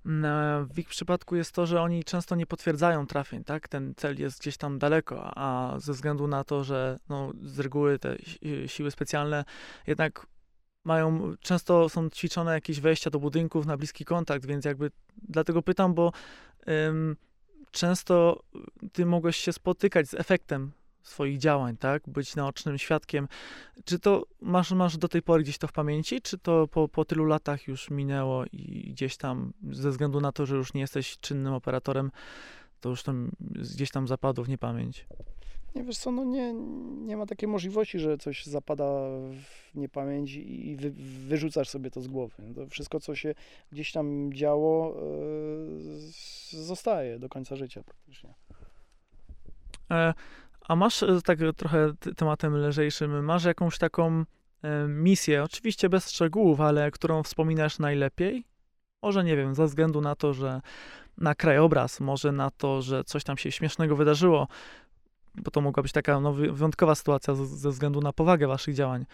[0.05, 3.67] mm, e, w ich przypadku jest to, że oni często nie potwierdzają trafień, tak?
[3.67, 7.99] Ten cel jest gdzieś tam daleko, a ze względu na to, że no, z reguły
[7.99, 8.15] te
[8.67, 9.45] siły specjalne
[9.87, 10.27] jednak
[10.83, 15.93] mają, często są ćwiczone jakieś wejścia do budynków na bliski kontakt, więc jakby dlatego pytam,
[15.93, 16.11] bo
[16.67, 17.15] ym,
[17.71, 18.43] często
[18.91, 20.71] ty mogłeś się spotykać z efektem
[21.03, 22.03] swoich działań, tak?
[22.07, 23.27] Być naocznym świadkiem.
[23.85, 27.05] Czy to masz, masz do tej pory gdzieś to w pamięci, czy to po, po
[27.05, 31.17] tylu latach już minęło i gdzieś tam, ze względu na to, że już nie jesteś
[31.19, 32.11] czynnym operatorem,
[32.79, 35.07] to już tam gdzieś tam zapadło w niepamięć?
[35.75, 36.53] Nie wiesz co, no nie,
[37.05, 38.83] nie ma takiej możliwości, że coś zapada
[39.31, 40.91] w niepamięć i wy,
[41.27, 42.35] wyrzucasz sobie to z głowy.
[42.55, 43.35] To wszystko, co się
[43.71, 44.95] gdzieś tam działo,
[46.53, 48.33] yy, zostaje do końca życia praktycznie.
[49.91, 50.13] E,
[50.67, 54.23] a masz e, tak trochę tematem lżejszym, masz jakąś taką
[54.61, 58.45] e, misję, oczywiście bez szczegółów, ale którą wspominasz najlepiej?
[59.01, 60.61] Może nie wiem, ze względu na to, że
[61.17, 64.47] na krajobraz, może na to, że coś tam się śmiesznego wydarzyło,
[65.35, 69.05] bo to mogła być taka no, wy- wyjątkowa sytuacja ze względu na powagę waszych działań.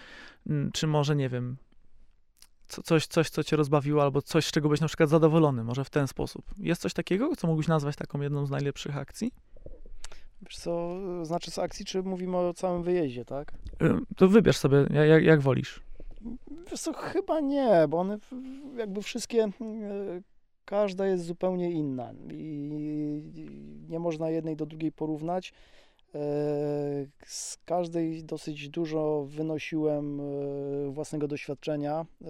[0.49, 1.57] Mm, Czy może, nie wiem,
[2.67, 5.83] co, coś, coś, co cię rozbawiło, albo coś, z czego byś na przykład zadowolony, może
[5.85, 6.45] w ten sposób.
[6.57, 9.31] Jest coś takiego, co mógłbyś nazwać taką jedną z najlepszych akcji?
[10.41, 10.89] Wiesz co,
[11.25, 13.51] znaczy z akcji, czy mówimy o całym wyjeździe, tak?
[13.81, 15.79] Y, To wybierz sobie, ja- jak, jak wolisz.
[16.71, 18.17] Wiesz co, chyba nie, bo one
[18.77, 19.51] jakby wszystkie, e,
[20.65, 23.23] każda jest zupełnie inna i
[23.89, 25.53] nie można jednej do drugiej porównać.
[26.15, 32.05] E, Z każdej dosyć dużo wynosiłem e, własnego doświadczenia.
[32.21, 32.25] E,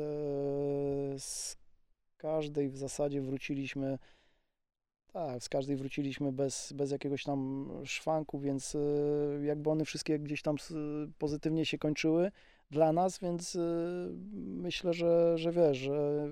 [1.19, 1.57] Z
[2.17, 3.99] każdej w zasadzie wróciliśmy,
[5.13, 8.77] tak, z każdej wróciliśmy bez, bez jakiegoś tam szwanku, więc
[9.43, 10.55] jakby one wszystkie gdzieś tam
[11.17, 12.31] pozytywnie się kończyły
[12.71, 13.59] dla nas, więc y,
[14.35, 16.27] myślę, że, że wiesz, że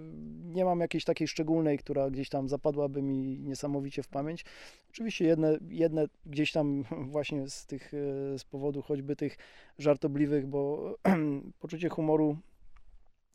[0.54, 4.46] nie mam jakiejś takiej szczególnej, która gdzieś tam zapadłaby mi niesamowicie w pamięć.
[4.90, 6.84] Oczywiście jedne, jedne gdzieś tam
[7.16, 9.38] właśnie z tych, y, z powodu choćby tych
[9.78, 10.94] żartobliwych, bo
[11.62, 12.38] poczucie humoru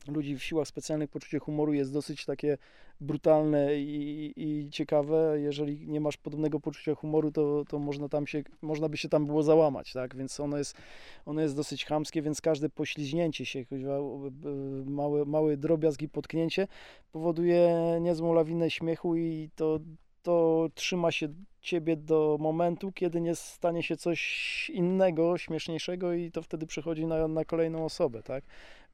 [0.07, 2.57] ludzi w siłach specjalnych, poczucie humoru jest dosyć takie
[3.01, 5.35] brutalne i, i ciekawe.
[5.39, 9.25] Jeżeli nie masz podobnego poczucia humoru, to, to można, tam się, można by się tam
[9.25, 10.15] było załamać, tak?
[10.15, 10.77] Więc ono jest,
[11.25, 14.01] ono jest dosyć chamskie, więc każde pośliźnięcie się, kuźwa, y,
[14.85, 16.67] małe, małe drobiazg i potknięcie
[17.11, 19.79] powoduje niezłą lawinę śmiechu i to,
[20.23, 21.27] to trzyma się
[21.61, 27.27] ciebie do momentu, kiedy nie stanie się coś innego, śmieszniejszego i to wtedy przechodzi na,
[27.27, 28.43] na kolejną osobę, tak?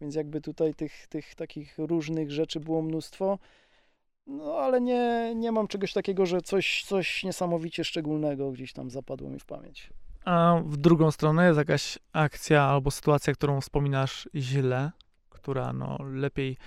[0.02, 3.40] Więc jakby tutaj tych, tych takich różnych rzeczy było mnóstwo.
[4.28, 9.30] No ale nie, nie mam czegoś takiego, że coś, coś niesamowicie szczególnego gdzieś tam zapadło
[9.30, 9.90] mi w pamięć.
[10.26, 14.92] A w drugą stronę jest jakaś akcja albo sytuacja, którą wspominasz źle,
[15.30, 16.58] która no lepiej,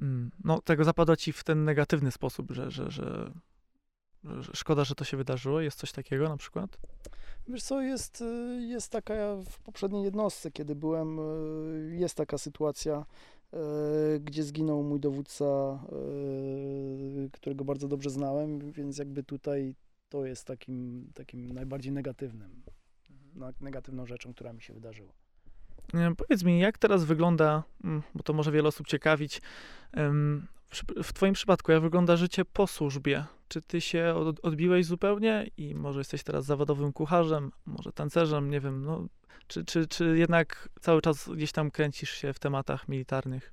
[0.00, 3.30] mm, no tego zapada ci w ten negatywny sposób, że, że, że, że
[4.54, 5.60] szkoda, że to się wydarzyło.
[5.60, 6.78] Jest coś takiego na przykład?
[7.48, 13.06] Wiesz co, jest, y, jest taka w poprzedniej jednostce, kiedy byłem, y, jest taka sytuacja,
[13.54, 15.44] y, gdzie zginął mój dowódca,
[17.32, 19.74] którego bardzo dobrze znałem, więc jakby tutaj
[20.08, 22.62] to jest takim, takim najbardziej negatywnym,
[23.60, 25.12] negatywną rzeczą, która mi się wydarzyła.
[26.16, 29.40] Powiedz mi, jak teraz wygląda, mm, bo to może wiele osób ciekawić,
[31.02, 33.24] w Twoim przypadku, jak wygląda życie po służbie?
[33.48, 38.60] Czy Ty się od- odbiłeś zupełnie i może jesteś teraz zawodowym kucharzem, może tancerzem, nie
[38.60, 39.06] wiem, no,
[39.46, 43.52] czy, czy, czy jednak cały czas gdzieś tam kręcisz się w tematach militarnych?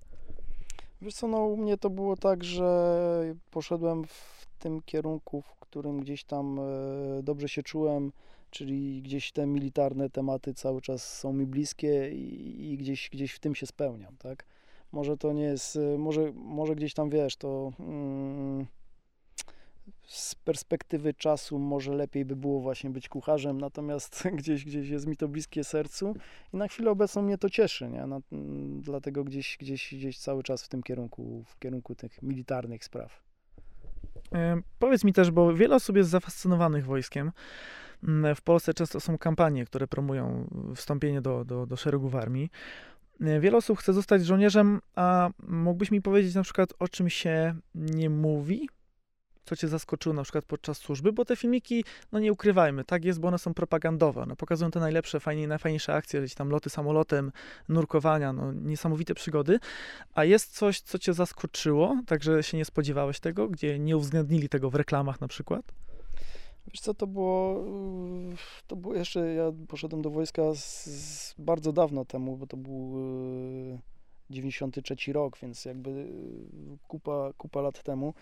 [1.01, 5.99] Wiesz co, no u mnie to było tak, że poszedłem w tym kierunku, w którym
[5.99, 6.63] gdzieś tam e,
[7.23, 8.12] dobrze się czułem,
[8.49, 13.39] czyli gdzieś te militarne tematy cały czas są mi bliskie i, i gdzieś, gdzieś w
[13.39, 14.45] tym się spełniam, tak?
[14.91, 18.65] Może to nie jest, e, może, może gdzieś tam, wiesz, to mm,
[20.10, 25.17] z perspektywy czasu może lepiej by było właśnie być kucharzem, natomiast gdzieś, gdzieś jest mi
[25.17, 26.15] to bliskie sercu
[26.54, 28.06] i na chwilę obecną mnie to cieszy, nie?
[28.06, 32.84] Na, mm, dlatego gdzieś, gdzieś, gdzieś cały czas w tym kierunku, w kierunku tych militarnych
[32.84, 33.23] spraw.
[34.36, 37.32] E, Powiedz mi też, bo wiele osób jest zafascynowanych wojskiem.
[38.04, 42.49] Mm, W Polsce często są kampanie, które promują wstąpienie do, do, do szeregów armii.
[43.21, 47.55] E, Wiele osób chce zostać żołnierzem, a mógłbyś mi powiedzieć na przykład, o czym się
[47.75, 48.69] nie mówi?
[49.45, 51.12] Co cię zaskoczyło na przykład podczas służby?
[51.12, 54.21] Bo te filmiki, no nie ukrywajmy, tak jest, bo one są propagandowe.
[54.21, 57.32] One pokazują te najlepsze, fajnie, najfajniejsze akcje, gdzieś tam loty samolotem,
[57.69, 59.60] nurkowania, no niesamowite przygody.
[60.13, 64.69] A jest coś, co cię zaskoczyło, także się nie spodziewałeś tego, gdzie nie uwzględnili tego
[64.69, 65.65] w reklamach na przykład?
[66.73, 67.65] Wiesz co, to było,
[68.29, 68.36] yy,
[68.67, 72.93] to było jeszcze, ja poszedłem do wojska z, z bardzo dawno temu, bo to był
[73.71, 73.79] yy,
[74.29, 78.13] 93 rok, więc jakby yy, kupa, kupa lat temu.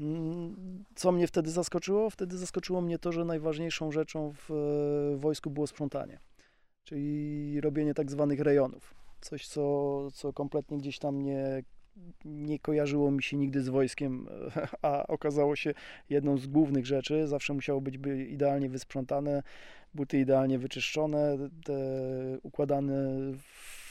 [0.00, 2.10] Mm, Co mnie wtedy zaskoczyło?
[2.10, 6.18] Wtedy zaskoczyło mnie to, że najważniejszą rzeczą w wojsku było sprzątanie,
[6.84, 8.94] czyli robienie tak zwanych rejonów.
[9.20, 11.62] Coś, co, co kompletnie gdzieś tam nie,
[12.24, 14.28] nie kojarzyło mi się nigdy z wojskiem,
[14.82, 15.74] a okazało się
[16.10, 17.26] jedną z głównych rzeczy.
[17.26, 19.42] Zawsze musiało być by idealnie wysprzątane,
[19.94, 21.36] buty idealnie wyczyszczone,
[22.42, 22.92] układane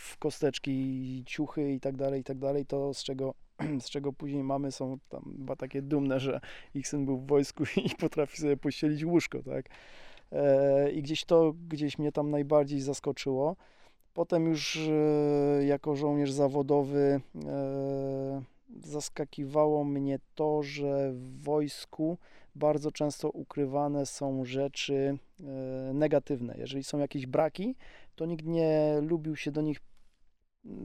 [0.08, 2.66] w kosteczki, ciuchy i tak dalej, i tak dalej.
[2.66, 3.34] To z czego,
[3.86, 6.40] z czego później mamy są tam chyba takie dumne, że
[6.74, 9.66] ich syn był w wojsku i potrafi sobie pościelić łóżko, tak?
[10.32, 13.56] E, I gdzieś to, gdzieś mnie tam najbardziej zaskoczyło.
[14.18, 18.42] Potem już e, jako żołnierz zawodowy e,
[18.84, 22.18] zaskakiwało mnie to, że w wojsku
[22.56, 25.18] bardzo często ukrywane są rzeczy
[25.94, 26.56] negatywne.
[26.58, 27.76] Jeżeli są jakieś braki,
[28.16, 29.80] to nikt nie lubił się do nich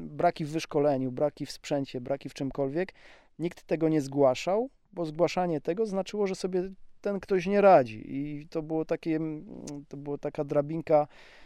[0.09, 2.95] braki w wyszkoleniu, braki w sprzęcie, braki w czymkolwiek.
[3.39, 6.63] Nikt tego nie zgłaszał, bo zgłaszanie tego znaczyło, że sobie
[7.01, 8.03] ten ktoś nie radzi.
[8.17, 9.45] I to było takie, mm,
[9.89, 11.42] to była taka drabinka, e,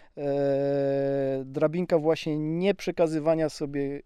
[1.44, 4.02] drabinka właśnie nie przekazywania sobie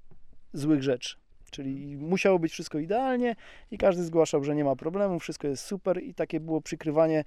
[0.52, 1.16] złych rzeczy.
[1.50, 3.36] Czyli musiało być wszystko idealnie
[3.70, 7.24] i każdy zgłaszał, że nie ma problemu, wszystko jest super i takie było przykrywanie,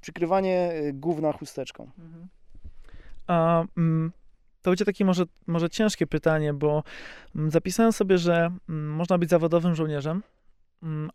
[0.00, 1.90] przykrywanie e, gówna chusteczką.
[1.98, 2.28] Mhm.
[3.26, 4.12] A mm,
[4.62, 6.82] to będzie takie może, może ciężkie pytanie, bo
[7.36, 10.22] mm, zapisałem sobie, że mm, można być zawodowym żołnierzem,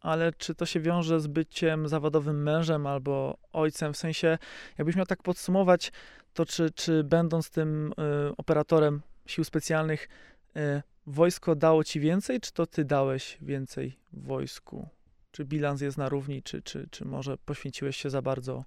[0.02, 3.93] ale czy to się wiąże z byciem zawodowym mężem albo ojcem?
[3.93, 4.38] W sensie,
[4.78, 5.91] jakbyś miał tak podsumować,
[6.34, 7.93] to czy, czy będąc tym y,
[8.38, 10.10] operatorem sił specjalnych,
[10.58, 14.89] y, wojsko dało ci więcej, czy to ty dałeś więcej wojsku?
[15.32, 18.63] Czy bilans jest na równi, czy, czy, czy może poświęciłeś się za bardzo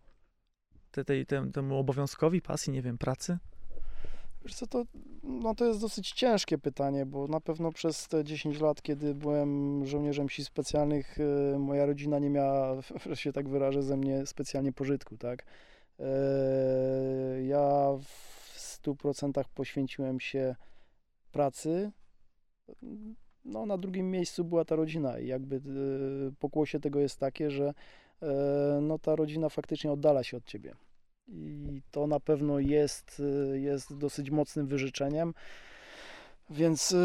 [0.91, 3.39] te, tej, temu obowiązkowi, pasji, nie wiem, pracy?
[4.47, 4.85] Wiesz co, to,
[5.23, 9.87] no to jest dosyć ciężkie pytanie, bo na pewno przez te 10 lat, kiedy byłem
[9.87, 11.19] żołnierzem sił specjalnych,
[11.55, 15.45] y, moja rodzina nie miała, że się tak wyrażę, ze mnie specjalnie pożytku, tak.
[16.01, 16.05] E,
[17.43, 20.57] ja w 100% poświęciłem się
[21.33, 21.91] pracy.
[23.45, 27.75] No, na drugim miejscu była ta rodzina i jakby y, pokłosie tego jest takie, że
[28.23, 30.75] e, no, ta rodzina faktycznie oddala się od ciebie
[31.29, 33.23] i to na pewno jest,
[33.55, 35.35] y, jest dosyć mocnym wyrzeczeniem.
[36.51, 36.97] Więc y,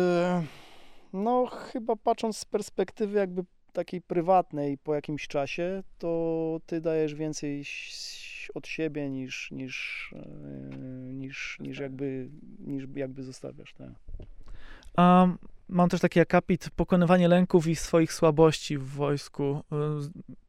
[1.13, 7.63] no chyba patrząc z perspektywy jakby takiej prywatnej po jakimś czasie, to ty dajesz więcej
[8.53, 12.29] od siebie niż, niż, y, niż, niż, jakby,
[12.59, 13.73] niż jakby zostawiasz.
[13.73, 13.91] Tak.
[14.97, 15.37] Um,
[15.71, 19.63] mam też taki akapit pokonywanie lęków i swoich słabości w wojsku.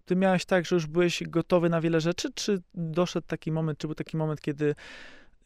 [0.05, 3.87] Ty miałeś tak, że już byłeś gotowy na wiele rzeczy, czy doszedł taki moment, czy
[3.87, 4.65] był taki moment, kiedy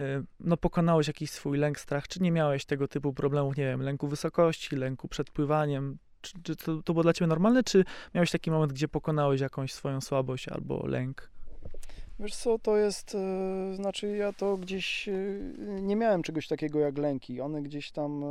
[0.00, 3.82] y, no, pokonałeś jakiś swój lęk, strach, czy nie miałeś tego typu problemów, nie wiem,
[3.82, 7.84] lęku wysokości, lęku przed pływaniem, czy, czy to, to było dla ciebie normalne, czy
[8.14, 11.30] miałeś taki moment, gdzie pokonałeś jakąś swoją słabość albo lęk?
[12.20, 15.08] Wiesz co, to jest, yy, znaczy ja to gdzieś
[15.58, 17.40] nie miałem czegoś takiego jak lęki.
[17.40, 18.24] One gdzieś tam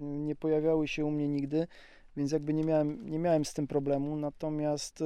[0.00, 1.66] nie pojawiały się u mnie nigdy
[2.16, 4.16] więc jakby nie miałem, nie miałem z tym problemu.
[4.16, 5.00] Natomiast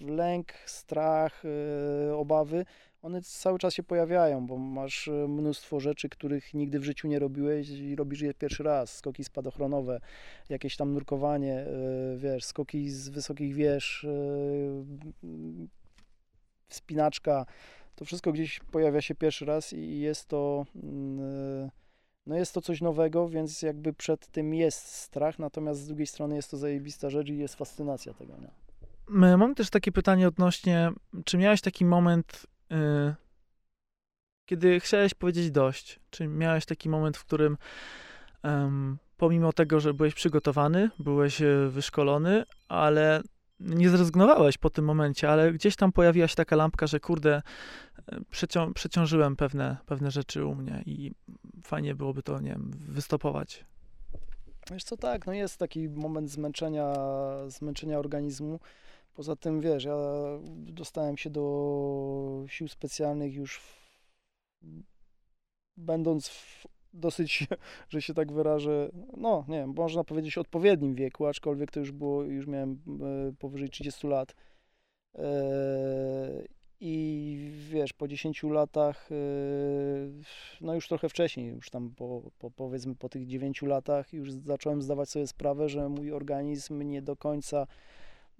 [0.00, 1.44] yy, lęk, strach,
[2.08, 2.64] yy, obawy,
[3.02, 7.18] one cały czas się pojawiają, bo masz e, mnóstwo rzeczy, których nigdy w życiu nie
[7.18, 8.96] robiłeś i robisz je pierwszy raz.
[8.96, 10.00] Skoki spadochronowe,
[10.48, 11.66] jakieś tam nurkowanie,
[12.16, 14.06] wiesz, skoki z wysokich wież,
[16.68, 17.46] wspinaczka.
[17.96, 20.66] To wszystko gdzieś pojawia się pierwszy raz i jest to
[22.30, 26.36] no jest to coś nowego, więc jakby przed tym jest strach, natomiast z drugiej strony
[26.36, 28.50] jest to zajebista rzecz i jest fascynacja tego, nie?
[29.36, 30.92] Mam też takie pytanie odnośnie,
[31.24, 33.14] czy miałeś taki moment, yy,
[34.46, 36.00] kiedy chciałeś powiedzieć dość?
[36.10, 37.56] Czy miałeś taki moment, w którym
[38.44, 38.50] yy,
[39.16, 43.22] pomimo tego, że byłeś przygotowany, byłeś e, wyszkolony, ale
[43.60, 47.42] nie zrezygnowałeś po tym momencie, ale gdzieś tam pojawiła się taka lampka, że kurde,
[48.30, 51.12] przecią przeciążyłem pewne, pewne rzeczy u mnie i
[51.62, 53.64] fajnie byłoby to, nie wiem, wystopować.
[54.70, 56.94] Wiesz co, tak, no jest taki moment zmęczenia,
[57.48, 58.60] zmęczenia organizmu.
[59.14, 59.96] Poza tym, wiesz, ja
[60.50, 63.90] dostałem się do sił specjalnych już w,
[65.76, 67.46] będąc w dosyć,
[67.88, 72.22] że się tak wyrażę, no nie wiem, można powiedzieć odpowiednim wieku, aczkolwiek to już było,
[72.22, 74.34] już miałem e, powyżej 30 lat.
[75.14, 76.44] E,
[76.80, 79.14] I wiesz, po 10 latach, e,
[80.60, 84.82] no już trochę wcześniej, już tam po, po powiedzmy po tych 9 latach, już zacząłem
[84.82, 87.66] zdawać sobie sprawę, że mój organizm nie do końca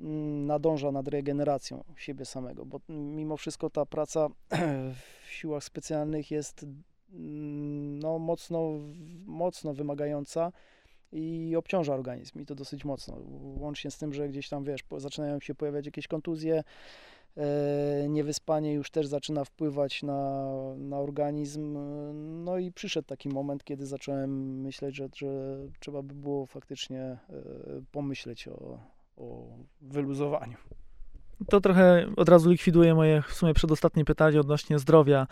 [0.01, 4.29] mm, nadąża nad regeneracją siebie samego, bo mimo wszystko ta praca
[5.27, 6.67] w siłach specjalnych jest
[7.13, 8.71] no, mocno,
[9.27, 10.53] mocno wymagająca
[11.13, 13.17] i obciąża organizm i to dosyć mocno.
[13.59, 16.63] Łącznie z tym, że gdzieś tam, wiesz, zaczynają się pojawiać jakieś kontuzje,
[17.37, 21.79] E, Niewyspanie już też zaczyna wpływać na, na organizm.
[22.45, 27.19] No i przyszedł taki moment, kiedy zacząłem myśleć, że, że trzeba by było faktycznie e,
[27.93, 28.79] pomyśleć o,
[29.17, 29.47] o
[29.81, 30.57] wyluzowaniu.
[31.49, 35.27] To trochę od razu likwiduje moje w sumie przedostatnie pytanie odnośnie zdrowia.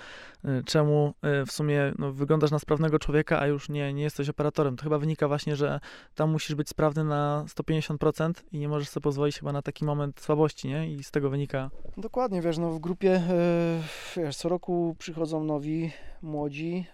[0.45, 4.29] Y, Czemu y, w sumie no, wyglądasz na sprawnego człowieka, a już nie, nie jesteś
[4.29, 4.77] operatorem?
[4.77, 5.81] To chyba wynika właśnie, że
[6.15, 10.21] tam musisz być sprawny na 150% i nie możesz sobie pozwolić chyba na taki moment
[10.21, 10.93] słabości, nie?
[10.93, 11.71] I z tego wynika.
[11.97, 13.83] Dokładnie, wiesz, no w grupie e,
[14.17, 15.91] wiesz, co roku przychodzą nowi,
[16.23, 16.87] młodzi,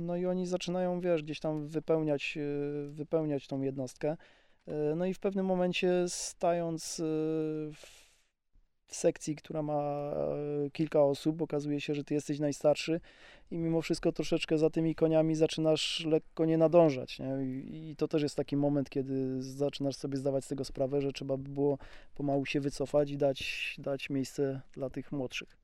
[0.00, 2.38] no i oni zaczynają, wiesz, gdzieś tam wypełniać,
[2.88, 4.16] wypełniać tą jednostkę.
[4.66, 7.04] E, No i w pewnym momencie stając e,
[7.72, 10.12] w sekcji, która ma
[10.62, 13.00] e, kilka osób, okazuje się, że ty jesteś najstarszy
[13.50, 17.18] i mimo wszystko troszeczkę za tymi koniami zaczynasz lekko nie nadążać.
[17.18, 17.44] Nie?
[17.90, 21.36] I to też jest taki moment, kiedy zaczynasz sobie zdawać z tego sprawę, że trzeba
[21.36, 21.78] by było
[22.14, 25.63] pomału się wycofać i dać, dać miejsce dla tych młodszych.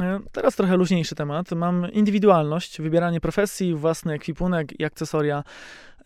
[0.00, 1.50] E, Teraz trochę luźniejszy temat.
[1.52, 5.44] Mam indywidualność, wybieranie profesji, własny ekwipunek i akcesoria.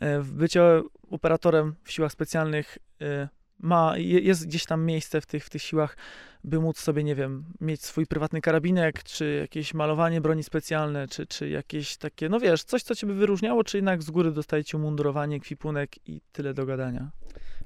[0.01, 0.63] E, Bycie
[1.11, 5.63] operatorem w siłach specjalnych e, ma, je- jest gdzieś tam miejsce w tych, w tych
[5.63, 5.97] siłach,
[6.45, 11.27] by móc sobie, nie wiem, mieć swój prywatny karabinek, czy jakieś malowanie broni specjalne, czy,
[11.27, 14.77] czy jakieś takie, no wiesz, coś, co cię by wyróżniało, czy jednak z góry dostajecie
[14.77, 17.11] umundurowanie, ekwipunek i tyle do gadania.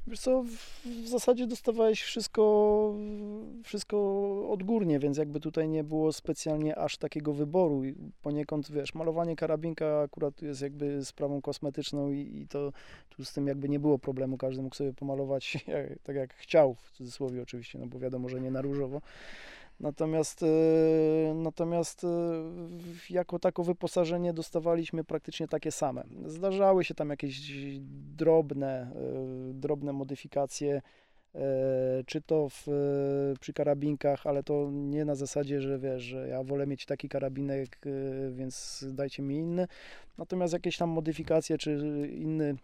[0.06, 0.42] Wiesz co,
[0.84, 2.94] w, zasadzie dostawałeś wszystko,
[3.64, 3.96] wszystko
[4.50, 7.82] odgórnie, więc jakby tutaj nie było specjalnie aż takiego wyboru.
[8.22, 12.72] Poniekąd, wiesz, malowanie karabinka akurat jest jakby sprawą kosmetyczną i, i to
[13.08, 14.36] tu z tym jakby nie było problemu.
[14.36, 18.40] Każdy mógł sobie pomalować jak, tak jak chciał, w cudzysłowie oczywiście, no bo wiadomo, że
[18.40, 19.00] nie na różowo.
[19.82, 20.46] Natomiast, e,
[21.34, 26.04] natomiast w- jako tako wyposażenie dostawaliśmy praktycznie takie same.
[26.26, 27.40] Zdarzały się tam jakieś
[28.16, 28.90] drobne,
[29.50, 30.82] e, drobne modyfikacje,
[32.06, 32.66] czy to w,
[33.40, 37.78] przy karabinkach, ale to nie na zasadzie, że wiesz, że ja wolę mieć taki karabinek,
[38.30, 39.68] więc dajcie mi inny.
[40.18, 41.72] Natomiast jakieś tam modyfikacje, czy
[42.14, 42.56] inny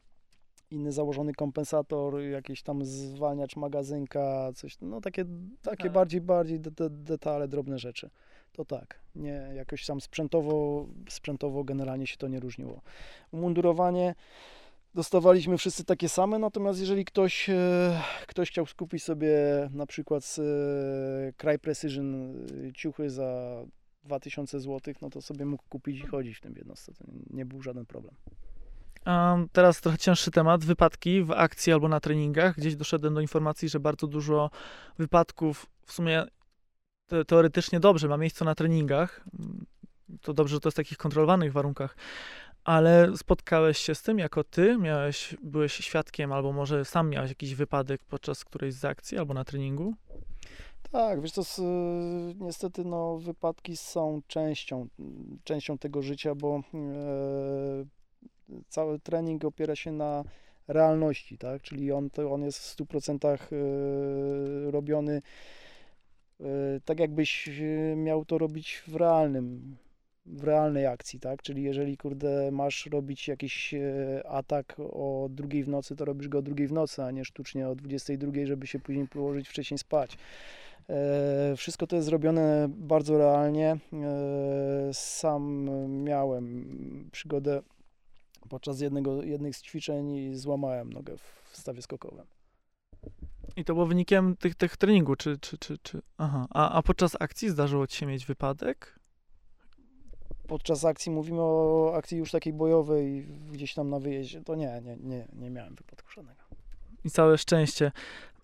[0.70, 5.24] inny założony kompensator, jakiś tam zwalniacz magazynka, coś, no takie,
[5.62, 5.92] takie Tak.
[5.92, 8.10] bardziej, bardziej de, de, detale, drobne rzeczy.
[8.52, 12.80] To tak, nie, jakoś tam sprzętowo, sprzętowo generalnie się to nie różniło.
[13.32, 14.14] Umundurowanie
[14.94, 19.30] dostawaliśmy wszyscy takie same, natomiast jeżeli ktoś, e, ktoś chciał skupić sobie
[19.70, 22.34] na przykład z e, Cry Precision
[22.68, 23.62] e, ciuchy za
[24.04, 27.62] 2000 zł, no to sobie mógł kupić i chodzić w tym jednostce, to nie był
[27.62, 28.14] żaden problem.
[29.52, 30.64] Teraz trochę cięższy temat.
[30.64, 32.56] Wypadki w akcji albo na treningach.
[32.56, 34.50] Gdzieś doszedłem do informacji, że bardzo dużo
[34.98, 36.24] wypadków w sumie
[37.06, 39.24] te, teoretycznie dobrze ma miejsce na treningach.
[40.22, 41.96] To dobrze, że to jest w takich kontrolowanych warunkach.
[42.64, 44.76] Ale spotkałeś się z tym jako ty?
[44.78, 49.44] Miałeś, byłeś świadkiem, albo może sam miałeś jakiś wypadek podczas którejś z akcji albo na
[49.44, 49.94] treningu?
[50.92, 51.60] Tak, wiesz co, s-
[52.40, 54.88] niestety no, wypadki są częścią,
[55.44, 56.60] częścią tego życia, bo e,
[58.68, 60.24] cały trening opiera się na
[60.68, 61.62] realności, tak?
[61.62, 65.22] Czyli on, to, on jest w 100% e, robiony
[66.40, 66.44] e,
[66.84, 69.76] tak, jakbyś e, miał to robić w realnym,
[70.26, 71.42] w realnej akcji, tak?
[71.42, 73.74] Czyli jeżeli, kurde, masz robić jakiś
[74.24, 77.68] atak o drugiej w nocy, to robisz go o drugiej w nocy, a nie sztucznie
[77.68, 80.18] o 22, żeby się później położyć wcześniej spać.
[81.56, 83.76] Wszystko to jest zrobione bardzo realnie.
[84.92, 85.70] Sam
[86.04, 86.68] miałem
[87.12, 87.62] przygodę
[88.48, 92.26] podczas jednego, jednych z ćwiczeń i złamałem nogę w stawie skokowym.
[93.56, 96.02] I to było wynikiem tych, tych treningu, czy, czy, czy, czy...
[96.18, 96.46] Aha.
[96.50, 98.98] A, a podczas akcji zdarzyło ci się mieć wypadek?
[100.46, 104.96] Podczas akcji, mówimy o akcji już takiej bojowej, gdzieś tam na wyjeździe, to nie, nie,
[104.96, 106.40] nie, nie miałem wypadku żadnego.
[107.04, 107.92] I całe szczęście.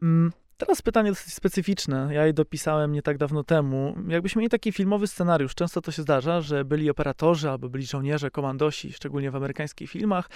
[0.03, 2.09] Mm, Teraz pytanie dosyć specyficzne.
[2.13, 3.97] Ja je dopisałem nie tak dawno temu.
[4.09, 8.31] Jakbyśmy mieli taki filmowy scenariusz, często to się zdarza, że byli operatorzy albo byli żołnierze,
[8.31, 10.31] komandosi, szczególnie w amerykańskich filmach.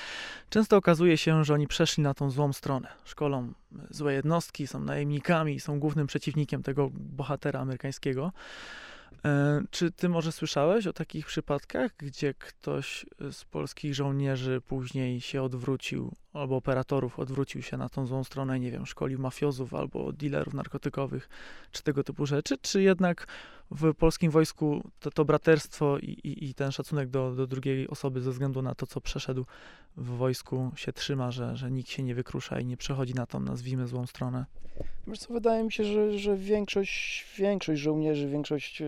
[0.51, 2.89] Często okazuje się, że oni przeszli na tą złą stronę.
[3.05, 3.53] Szkolą
[3.91, 8.33] złe jednostki, są najemnikami, są głównym przeciwnikiem tego bohatera amerykańskiego.
[9.25, 15.43] E, Czy ty może słyszałeś o takich przypadkach, gdzie ktoś z polskich żołnierzy później się
[15.43, 20.55] odwrócił, albo operatorów odwrócił się na tą złą stronę, nie wiem, szkolił mafiozów albo dealerów
[20.55, 21.29] narkotykowych,
[21.73, 22.59] czy tego typu rzeczy?
[22.59, 23.27] Czy jednak
[23.71, 28.21] w polskim wojsku to, to braterstwo i, i, i ten szacunek do, do drugiej osoby
[28.21, 29.45] ze względu na to, co przeszedł
[29.97, 33.41] w wojsku się trzyma, że, że nikt się nie wykrusza i nie przechodzi na tą,
[33.41, 34.47] nazwijmy, złą stronę?
[35.07, 38.87] Wiesz co, wydaje mi się, że, że większość, większość żołnierzy, większość e,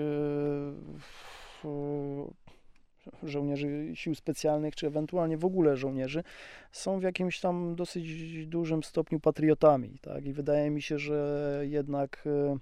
[3.23, 6.25] żołnierzy sił specjalnych, czy ewentualnie w ogóle żołnierzy,
[6.73, 8.07] są w jakimś tam dosyć
[8.47, 10.27] dużym stopniu patriotami, tak?
[10.27, 12.59] I wydaje mi się, że jednak, e,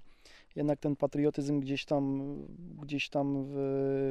[0.59, 2.35] jednak ten patriotyzm gdzieś tam,
[2.81, 3.55] gdzieś tam w,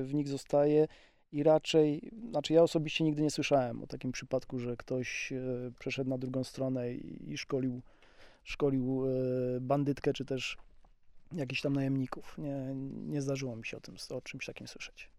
[0.09, 0.89] w nich zostaje
[1.33, 5.39] i raczej, znaczy ja osobiście nigdy nie słyszałem o takim przypadku, że ktoś e,
[5.79, 7.83] przeszedł na drugą stronę i, szkolił,
[8.45, 10.57] szkolił e, bandytkę, czy też
[11.33, 12.39] jakichś tam najemników.
[12.39, 12.75] Nie,
[13.07, 15.11] nie zdarzyło mi się o tym, o czymś takim słyszeć.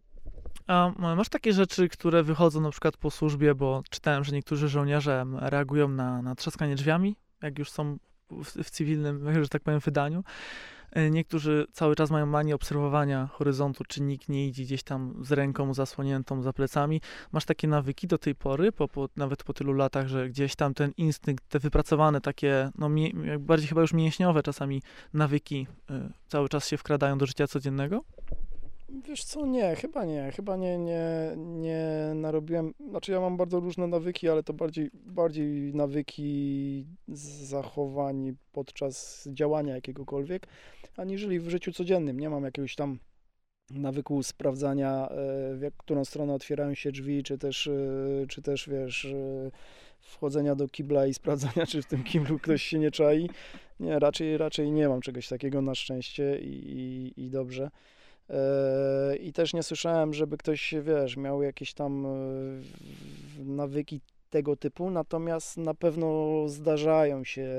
[0.67, 5.25] A masz takie rzeczy, które wychodzą na przykład po służbie, bo czytałem, że niektórzy żołnierze
[5.39, 7.97] reagują na, na trzaskanie drzwiami, jak już są
[8.31, 10.23] w, w cywilnym, że tak powiem, wydaniu.
[10.91, 15.31] E, niektórzy cały czas mają manię obserwowania horyzontu, czy nikt nie idzie gdzieś tam z
[15.31, 17.01] ręką zasłoniętą za plecami.
[17.31, 20.73] Masz takie nawyki do tej pory, po, po, nawet po tylu latach, że gdzieś tam
[20.73, 22.89] ten instynkt, te wypracowane takie, no
[23.39, 24.81] bardziej chyba już mięśniowe czasami
[25.13, 25.93] nawyki y,
[26.27, 28.03] cały czas się wkradają do życia codziennego?
[29.07, 31.01] Wiesz co, nie, chyba nie, chyba nie, nie,
[31.37, 39.27] nie narobiłem, znaczy ja mam bardzo różne nawyki, ale to bardziej, bardziej nawyki zachowań podczas
[39.33, 40.47] działania jakiegokolwiek,
[40.97, 42.19] aniżeli w życiu codziennym.
[42.19, 42.99] Nie mam jakiegoś tam
[43.71, 45.15] nawyku sprawdzania, e,
[45.55, 49.51] w którą stronę otwierają się drzwi, czy też, e, czy też wiesz, e,
[49.99, 53.29] wchodzenia do kibla i sprawdzania, czy w tym kiblu ktoś się nie czai.
[53.79, 57.71] Nie, raczej, raczej nie mam czegoś takiego na szczęście i, i, i dobrze.
[59.21, 62.07] I też nie słyszałem, żeby ktoś, wiesz, miał jakieś tam
[63.45, 67.49] nawyki tego typu, natomiast na pewno zdarzają się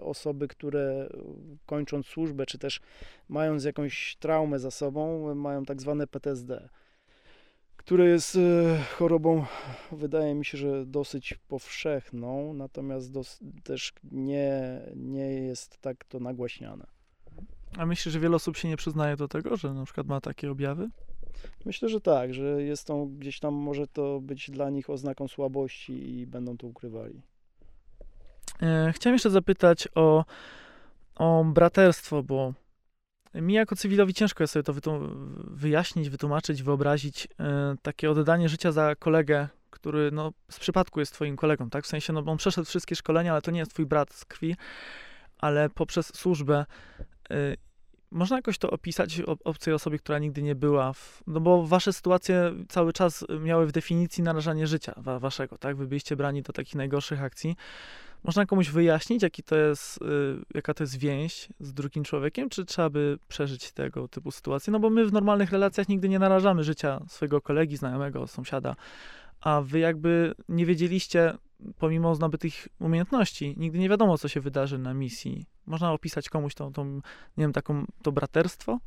[0.00, 1.08] osoby, które
[1.66, 2.80] kończąc służbę, czy też
[3.28, 6.68] mając jakąś traumę za sobą, mają tak zwane PTSD,
[7.76, 8.38] które jest
[8.98, 9.44] chorobą,
[9.92, 16.93] wydaje mi się, że dosyć powszechną, natomiast dos- też nie, nie jest tak to nagłaśniane.
[17.78, 20.50] A myślisz, że wiele osób się nie przyznaje do tego, że na przykład ma takie
[20.50, 20.88] objawy?
[21.64, 26.18] Myślę, że tak, że jest to gdzieś tam, może to być dla nich oznaką słabości
[26.18, 27.22] i będą to ukrywali.
[28.62, 30.24] E, chciałem jeszcze zapytać o,
[31.14, 32.54] o braterstwo, bo
[33.34, 35.00] mi jako cywilowi ciężko jest sobie to
[35.36, 41.36] wyjaśnić, wytłumaczyć, wyobrazić e, takie oddanie życia za kolegę, który no, z przypadku jest twoim
[41.36, 41.84] kolegą, tak?
[41.84, 44.56] W sensie, no, on przeszedł wszystkie szkolenia, ale to nie jest twój brat z krwi,
[45.38, 46.66] ale poprzez służbę
[47.30, 47.36] e,
[48.14, 52.52] można jakoś to opisać obcej osobie, która nigdy nie była, w, no bo wasze sytuacje
[52.68, 55.76] cały czas miały w definicji narażanie życia wa, waszego, tak?
[55.76, 57.56] Wy byliście brani do takich najgorszych akcji.
[58.24, 60.04] Można komuś wyjaśnić, jaki to jest, y,
[60.54, 64.72] jaka to jest więź z drugim człowiekiem, czy trzeba by przeżyć tego typu sytuacje?
[64.72, 68.76] No bo my w normalnych relacjach nigdy nie narażamy życia swojego kolegi, znajomego, sąsiada,
[69.40, 71.34] a wy jakby nie wiedzieliście,
[71.78, 75.46] pomimo zdobytych umiejętności, nigdy nie wiadomo, co się wydarzy na misji.
[75.66, 78.78] Można opisać komuś tą, tą nie wiem, taką, to braterstwo?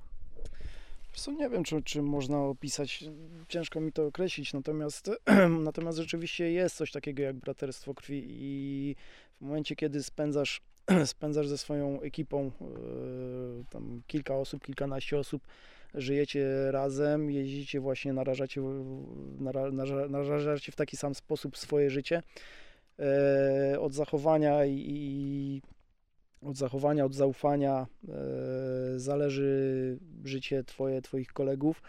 [1.13, 3.03] Co nie wiem, czy, czy można opisać,
[3.47, 5.11] ciężko mi to określić, natomiast,
[5.65, 8.95] natomiast rzeczywiście jest coś takiego jak braterstwo krwi i
[9.41, 10.61] w momencie, kiedy spędzasz,
[11.05, 15.47] spędzasz ze swoją ekipą yy, tam kilka osób, kilkanaście osób,
[15.93, 18.61] żyjecie razem, jeździcie właśnie, narażacie,
[19.39, 19.71] nara,
[20.09, 22.23] narażacie w taki sam sposób swoje życie,
[23.79, 25.61] od zachowania i,
[26.41, 31.81] od zachowania, od zaufania e, zależy życie twoje, twoich kolegów,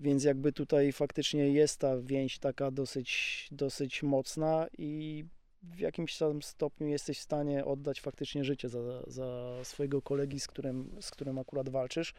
[0.00, 5.24] więc jakby tutaj faktycznie jest ta więź taka dosyć, dosyć mocna i
[5.62, 10.46] w jakimś tam stopniu jesteś w stanie oddać faktycznie życie za, za swojego kolegi, z
[10.46, 12.14] którym, z którym akurat walczysz.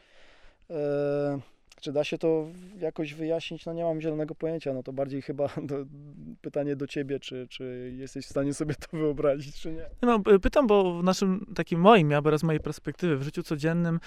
[0.69, 1.39] E,
[1.81, 2.47] czy da się to
[2.79, 3.65] jakoś wyjaśnić?
[3.65, 4.73] No nie mam zielonego pojęcia.
[4.73, 5.85] No to bardziej chyba do,
[6.41, 9.85] pytanie do ciebie, czy, czy jesteś w stanie sobie to wyobrazić, czy nie?
[10.01, 13.99] No, pytam, bo w naszym takim moim, ja z mojej perspektywy, w życiu codziennym,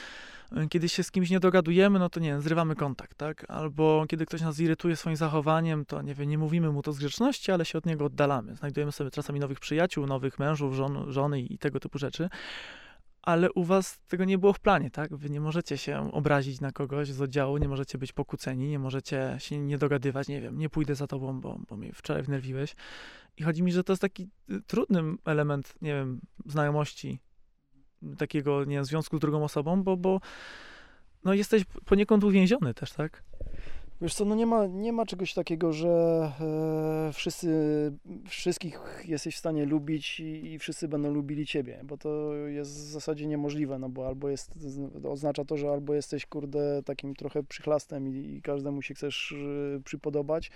[0.57, 3.45] e, kiedy się z kimś nie dogadujemy, no to nie zrywamy kontakt, tak?
[3.49, 6.99] Albo kiedy ktoś nas irytuje swoim zachowaniem, to nie wiem, nie mówimy mu to z
[6.99, 8.57] grzeczności, ale się od niego oddalamy.
[8.57, 12.29] Znajdujemy sobie czasami nowych przyjaciół, nowych mężów, żon, żony i tego typu rzeczy
[13.25, 15.17] ale u was tego nie było w planie, tak?
[15.17, 19.37] Wy nie możecie się obrazić na kogoś z oddziału, nie możecie być pokłóceni, nie możecie
[19.39, 22.77] się nie dogadywać, nie wiem, nie pójdę za tobą, bo, bo mnie wczoraj wnerwiłeś.
[23.37, 27.21] I chodzi mi, że to jest taki y, trudny element, nie wiem, znajomości,
[28.19, 30.21] takiego, nie wiem, związku z drugą osobą, bo, bo
[31.25, 33.25] no jesteś poniekąd uwięziony też, tak?
[34.05, 35.89] Wiesz co, no nie ma, nie ma czegoś takiego, że
[36.41, 37.49] e, wszyscy,
[38.29, 42.91] wszystkich jesteś w stanie lubić i, i, wszyscy będą lubili ciebie, bo to jest w
[42.91, 44.53] zasadzie niemożliwe, no bo albo jest,
[45.09, 49.35] oznacza to, że albo jesteś, kurde, takim trochę przychlastem i, i każdemu się chcesz
[49.77, 50.51] e, przypodobać,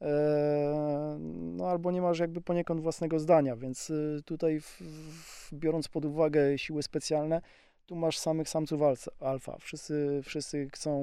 [0.00, 5.88] e, no albo nie masz jakby poniekąd własnego zdania, więc e, tutaj w, w, biorąc
[5.88, 7.40] pod uwagę siły specjalne,
[7.86, 8.80] tu masz samych samców
[9.20, 9.56] alfa.
[9.58, 11.00] Wszyscy, wszyscy chcą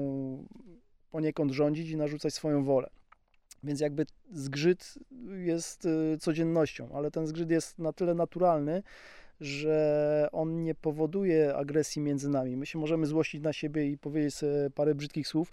[1.10, 2.90] poniekąd rządzić i narzucać swoją wolę.
[3.64, 4.98] Więc jakby zgrzyt
[5.36, 8.82] jest y, codziennością, ale ten zgrzyt jest na tyle naturalny,
[9.40, 12.56] że on nie powoduje agresji między nami.
[12.56, 14.34] My się możemy złościć na siebie i powiedzieć
[14.74, 15.52] parę brzydkich słów,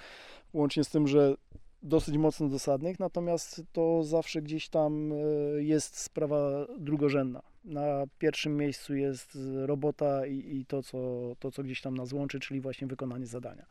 [0.54, 1.36] łącznie z tym, że
[1.84, 5.16] dosyć mocno dosadnych, natomiast to zawsze gdzieś tam e,
[5.64, 7.42] jest sprawa drugorzędna.
[7.66, 10.98] Na pierwszym miejscu jest robota i, i to, co,
[11.40, 13.66] to, co gdzieś tam nas łączy, czyli właśnie wykonanie zadania.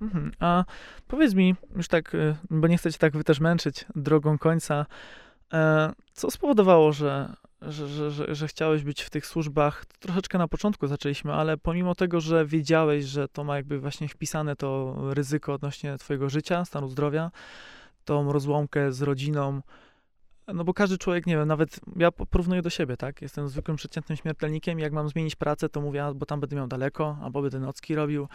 [0.00, 0.32] Mhm.
[0.40, 0.64] A
[1.08, 4.86] powiedz mi, już tak, y, bo nie chcę cię tak też męczyć drogą końca,
[5.52, 9.84] e, co spowodowało, że, że, że, że, że chciałeś być w tych służbach?
[9.84, 14.56] Troszeczkę na początku zaczęliśmy, ale pomimo tego, że wiedziałeś, że to ma jakby właśnie wpisane
[14.56, 17.30] to ryzyko odnośnie twojego życia, stanu zdrowia,
[18.04, 19.60] tą rozłąkę z rodziną,
[20.54, 23.22] no bo każdy człowiek, nie wiem, nawet ja porównuję do siebie, tak?
[23.22, 27.16] Jestem zwykłym przeciętnym śmiertelnikiem jak mam zmienić pracę, to mówię, bo tam będę miał daleko,
[27.22, 28.28] albo będę nocki robił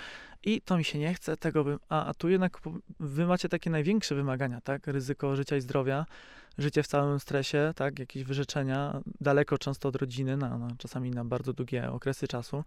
[0.43, 2.61] i to mi się nie chce, tego bym, a, a tu jednak
[2.99, 4.87] wy macie takie największe wymagania, tak?
[4.87, 6.05] Ryzyko życia i zdrowia,
[6.57, 7.99] życie w całym stresie, tak?
[7.99, 12.63] Jakieś wyrzeczenia, daleko często od rodziny, na, na czasami na bardzo długie okresy czasu.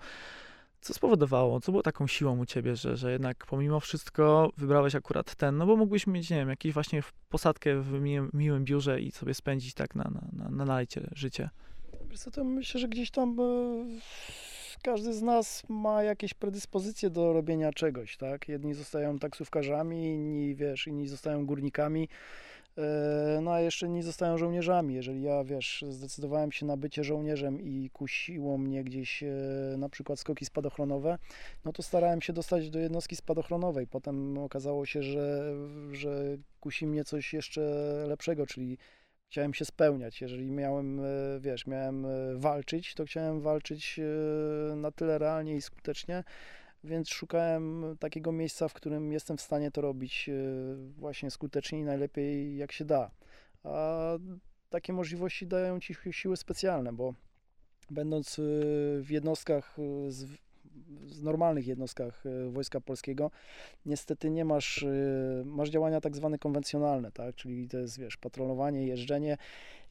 [0.81, 5.35] Co spowodowało, co było taką siłą u ciebie, że, że jednak pomimo wszystko wybrałeś akurat
[5.35, 9.11] ten, no bo mógłbyś mieć, nie wiem, jakąś właśnie posadkę w miłym, miłym biurze i
[9.11, 11.51] sobie spędzić tak na, na, na, na lajcie życie.
[12.11, 13.45] Wiesz co, to myślę, że gdzieś tam e,
[14.83, 18.49] każdy z nas ma jakieś predyspozycje do robienia czegoś, tak?
[18.49, 22.09] Jedni zostają taksówkarzami, inni, wiesz, inni zostają górnikami,
[23.43, 24.95] no a jeszcze nie zostają żołnierzami.
[24.95, 29.29] Jeżeli ja, wiesz, zdecydowałem się na bycie żołnierzem i kusiło mnie gdzieś e,
[29.79, 31.19] na przykład skoki spadochronowe,
[31.65, 33.87] no to starałem się dostać do jednostki spadochronowej.
[33.87, 35.55] Potem okazało się, że,
[35.93, 37.61] że kusi mnie coś jeszcze
[38.09, 38.79] lepszego, czyli
[39.31, 40.21] chciałem się spełniać.
[40.21, 41.05] Jeżeli miałem, e,
[41.41, 42.07] wiesz, miałem
[42.41, 44.01] walczyć, to chciałem walczyć
[44.77, 46.25] na tyle realnie i skutecznie,
[46.85, 50.33] więc szukałem takiego miejsca, w którym jestem w stanie to robić e,
[50.99, 53.11] właśnie skutecznie i najlepiej jak się da.
[53.65, 54.13] A
[54.71, 57.15] takie możliwości dają ci siły specjalne, bo
[57.91, 58.43] będąc e,
[59.03, 60.11] w jednostkach e,
[61.07, 63.31] z normalnych jednostkach Wojska Polskiego
[63.87, 64.85] niestety nie masz,
[65.45, 69.37] masz działania tak zwane konwencjonalne, tak, czyli to jest, wiesz, patrolowanie, jeżdżenie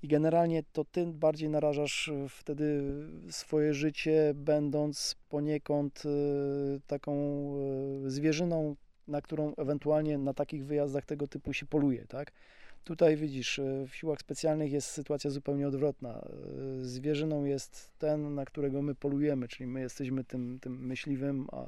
[0.03, 2.83] i generalnie to ty bardziej narażasz e, wtedy
[3.29, 6.03] swoje życie, będąc poniekąd
[6.87, 7.13] taką
[8.05, 8.75] zwierzyną,
[9.07, 12.31] na którą ewentualnie na takich wyjazdach tego typu się poluje, tak.
[12.83, 16.27] Tutaj widzisz, w siłach specjalnych jest sytuacja zupełnie odwrotna.
[16.81, 21.67] Zwierzyną jest ten, na którego my polujemy, czyli my jesteśmy tym, tym myśliwym, a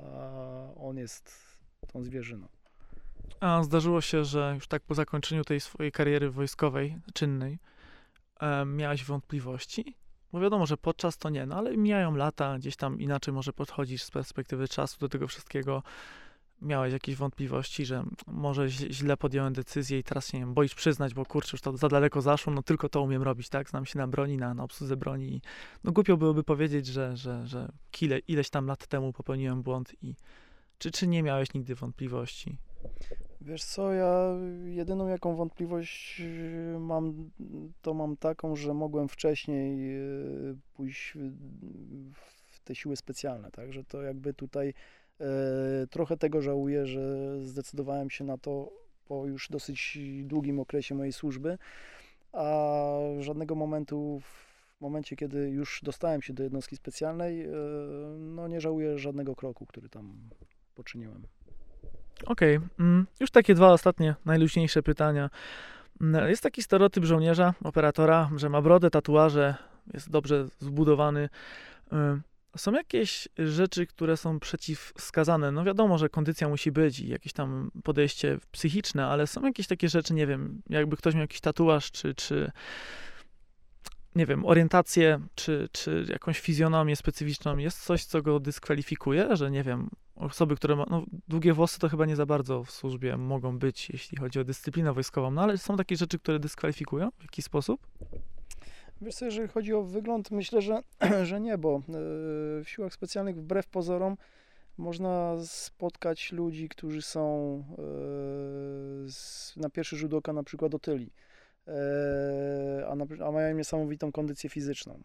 [0.76, 1.32] on jest
[1.94, 2.48] tą zwierzyną.
[3.40, 7.60] A zdarzyło się, że już tak po zakończeniu tej swojej kariery wojskowej, czynnej,
[8.40, 9.96] e, miałeś wątpliwości?
[10.32, 14.04] Bo wiadomo, że podczas to nie, no ale mijają lata, gdzieś tam inaczej może podchodzisz
[14.04, 15.84] z perspektywy czasu do tego wszystkiego
[16.62, 21.26] miałeś jakieś wątpliwości, że może źle podjąłem decyzję i teraz nie wiem, boisz przyznać, bo
[21.26, 23.70] kurczę, już to za daleko zaszło, no tylko to umiem robić, tak?
[23.70, 25.42] Znam się na broni, na, na obsłudze broni.
[25.84, 30.16] No głupio byłoby powiedzieć, że, że, że kile, ileś tam lat temu popełniłem błąd i
[30.78, 32.58] czy, czy nie miałeś nigdy wątpliwości?
[33.42, 34.36] Wiesz co, ja
[34.66, 37.30] jedyną jaką wątpliwość y, mam,
[37.82, 39.96] to mam taką, że mogłem wcześniej
[40.52, 41.14] y, pójść
[42.14, 43.74] w te siły specjalne, tak?
[43.74, 44.74] Że to jakby tutaj
[45.22, 48.72] E, trochę tego żałuję, że zdecydowałem się na to
[49.06, 51.58] po już dosyć długim okresie mojej służby,
[52.32, 57.48] a żadnego momentu w momencie, kiedy już dostałem się do jednostki specjalnej,
[58.20, 60.30] no nie żałuję żadnego kroku, który tam
[60.76, 61.24] poczyniłem.
[62.26, 62.70] Okej, okay.
[62.80, 65.30] Mm, już takie dwa ostatnie, najluźniejsze pytania.
[66.02, 69.56] Mm, jest taki stereotyp żołnierza, operatora, że ma brodę, tatuaże,
[69.94, 71.30] jest dobrze zbudowany.
[72.58, 75.52] Są jakieś rzeczy, które są przeciwwskazane?
[75.52, 79.90] No wiadomo, że kondycja musi być i jakieś tam podejście psychiczne, ale są jakieś takie
[79.90, 82.52] rzeczy, nie wiem, jakby ktoś miał jakiś tatuaż, czy, czy
[84.16, 89.64] nie wiem, orientację, czy, czy jakąś fizjonomię specyficzną, jest coś, co go dyskwalifikuje, że nie
[89.64, 89.90] wiem,
[90.20, 93.90] osoby, które mają, no, długie włosy to chyba nie za bardzo w służbie mogą być,
[93.90, 97.88] jeśli chodzi o dyscyplinę wojskową, no ale są takie rzeczy, które dyskwalifikują w jakiś sposób?
[99.02, 100.82] Wiesz co, jeżeli chodzi o wygląd, myślę, że,
[101.30, 101.82] że nie, bo e,
[102.64, 104.18] w siłach specjalnych wbrew pozorom
[104.78, 107.54] można spotkać ludzi, którzy są
[109.58, 111.12] e, na pierwszy rzut oka na przykład otyli,
[111.68, 115.04] e, a, na, a mają niesamowitą kondycję fizyczną.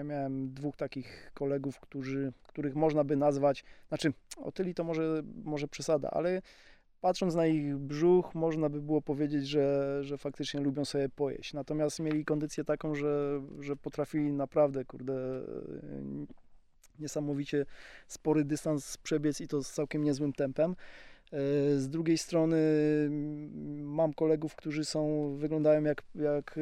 [0.00, 5.68] Ja miałem dwóch takich kolegów, którzy, których można by nazwać, znaczy otyli to może, może
[5.68, 6.42] przesada, ale
[7.00, 11.52] patrząc na ich brzuch, można by było powiedzieć, że, że faktycznie lubią sobie pojeść.
[11.52, 15.14] Natomiast mieli kondycję taką, że, że potrafili naprawdę, kurde,
[16.98, 17.66] niesamowicie
[18.06, 20.76] spory dystans przebiec i to z całkiem niezłym tempem.
[21.76, 22.58] Z drugiej strony
[23.82, 26.58] mam kolegów, którzy są, wyglądają jak, jak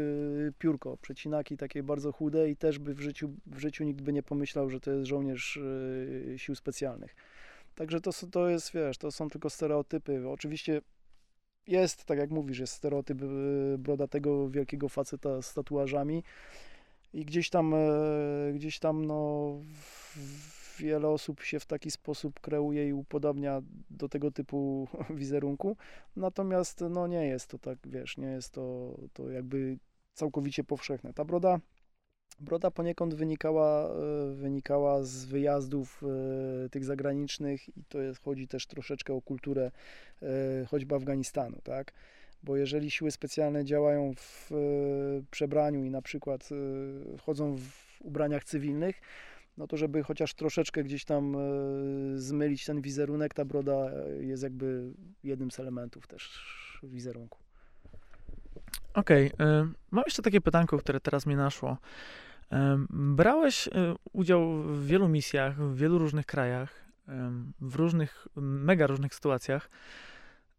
[0.58, 4.22] piórko, przecinaki takie bardzo chude i też by w życiu, w życiu nikt by nie
[4.22, 5.58] pomyślał, że to jest żołnierz
[6.36, 7.16] sił specjalnych.
[7.74, 10.28] Także to, to jest, wiesz, to są tylko stereotypy.
[10.28, 10.80] Oczywiście
[11.66, 13.18] jest, tak jak mówisz, jest stereotyp
[13.78, 16.22] brodatego wielkiego faceta z tatuażami
[17.12, 17.78] i gdzieś tam, e,
[18.54, 19.52] gdzieś tam no,
[20.78, 25.76] wiele osób się w taki sposób kreuje i upodobnia do tego typu wizerunku,
[26.16, 29.78] natomiast no nie jest to tak, wiesz, nie jest to, to jakby
[30.14, 31.12] całkowicie powszechne.
[31.12, 31.60] Ta broda
[32.40, 36.02] Broda poniekąd wynikała, e, wynikała z wyjazdów
[36.64, 39.70] e, tych zagranicznych i to jest, chodzi też troszeczkę o kulturę
[40.22, 40.26] e,
[40.66, 41.92] choćby Afganistanu, tak?
[42.42, 44.50] Bo jeżeli siły specjalne działają w
[45.30, 46.48] przebraniu i na przykład
[47.22, 49.00] chodzą w ubraniach cywilnych,
[49.58, 51.36] no to żeby chociaż troszeczkę gdzieś tam
[52.14, 53.90] zmylić ten wizerunek, ta broda
[54.20, 54.92] jest jakby
[55.24, 56.42] jednym z elementów też
[56.82, 57.38] wizerunku.
[58.94, 59.68] Okej, okay.
[59.90, 61.78] mam jeszcze takie pytanko, które teraz mi naszło.
[62.90, 63.70] Brałeś e,
[64.12, 66.88] udział w wielu misjach, w wielu różnych krajach,
[67.60, 69.70] w różnych, mega różnych sytuacjach.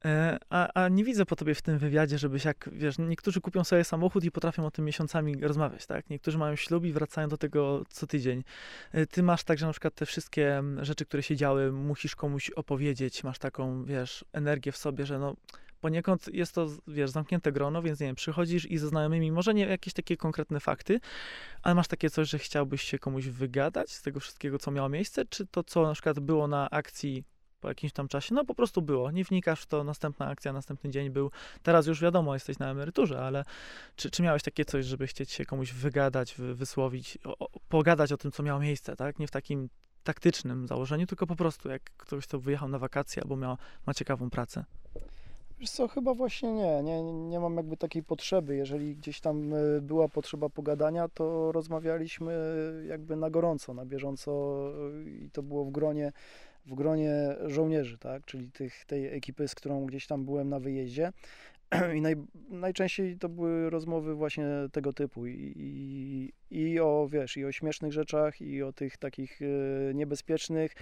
[0.05, 3.63] E, a, a, nie widzę po tobie w tym wywiadzie, żebyś jak, wiesz, niektórzy kupią
[3.63, 6.09] sobie samochód i potrafią o tym miesiącami rozmawiać, tak?
[6.09, 8.43] Niektórzy mają ślub i wracają do tego co tydzień.
[8.91, 13.23] E, ty masz także na przykład te wszystkie rzeczy, które się działy, musisz komuś opowiedzieć,
[13.23, 15.35] masz taką, wiesz, energię w sobie, że no,
[15.81, 19.65] poniekąd jest to, wiesz, zamknięte grono, więc nie wiem, przychodzisz i ze znajomymi, może nie
[19.65, 20.99] jakieś takie konkretne fakty,
[21.63, 25.25] ale masz takie coś, że chciałbyś się komuś wygadać z tego wszystkiego, co miało miejsce,
[25.25, 27.23] czy to, co na przykład było na akcji
[27.59, 29.11] po jakimś tam czasie, no po prostu było.
[29.11, 31.31] Nie wnikasz w to, następna akcja, następny dzień był.
[31.63, 33.45] Teraz już wiadomo, jesteś na emeryturze, ale
[33.95, 38.31] czy, czy miałeś takie coś, żeby chcieć się komuś wygadać, wysłowić, o, pogadać o tym,
[38.31, 39.19] co miało miejsce, tak?
[39.19, 39.69] Nie w takim
[40.03, 44.29] taktycznym założeniu, tylko po prostu jak ktoś, kto wyjechał na wakacje albo miał, ma ciekawą
[44.29, 44.65] pracę.
[45.59, 48.55] Wiesz co, chyba właśnie nie, nie, nie mam jakby takiej potrzeby.
[48.55, 52.33] Jeżeli gdzieś tam e, była potrzeba pogadania, to rozmawialiśmy
[52.87, 54.31] jakby na gorąco, na bieżąco
[55.05, 56.11] e, i to było w gronie,
[56.69, 61.11] w gronie żołnierzy, tak, czyli tych, tej ekipy, z którą gdzieś tam byłem na wyjeździe.
[61.97, 62.15] I naj,
[62.49, 67.91] najczęściej to były rozmowy właśnie tego typu i, i, i, o, wiesz, i o śmiesznych
[67.91, 70.75] rzeczach, i o tych takich e, niebezpiecznych,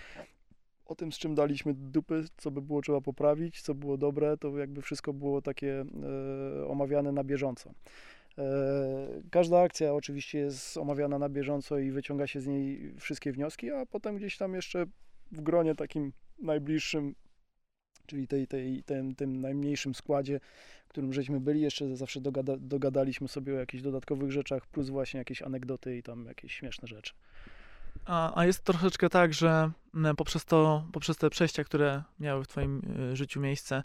[0.85, 4.57] o tym, z czym daliśmy dupy, co by było trzeba poprawić, co było dobre, to
[4.57, 5.85] jakby wszystko było takie
[6.61, 7.71] e, omawiane na bieżąco.
[8.37, 8.43] E,
[9.31, 13.85] każda akcja oczywiście jest omawiana na bieżąco i wyciąga się z niej wszystkie wnioski, a
[13.85, 14.85] potem gdzieś tam jeszcze
[15.31, 17.15] w gronie takim najbliższym,
[18.05, 20.39] czyli tej, tej, tym, tym najmniejszym składzie,
[20.85, 25.17] w którym żeśmy byli, jeszcze zawsze dogada, dogadaliśmy sobie o jakichś dodatkowych rzeczach, plus właśnie
[25.17, 27.13] jakieś anegdoty i tam jakieś śmieszne rzeczy.
[28.05, 29.71] A, a jest troszeczkę tak, że
[30.17, 33.83] poprzez, to, poprzez te przejścia, które miały w Twoim e, życiu miejsce,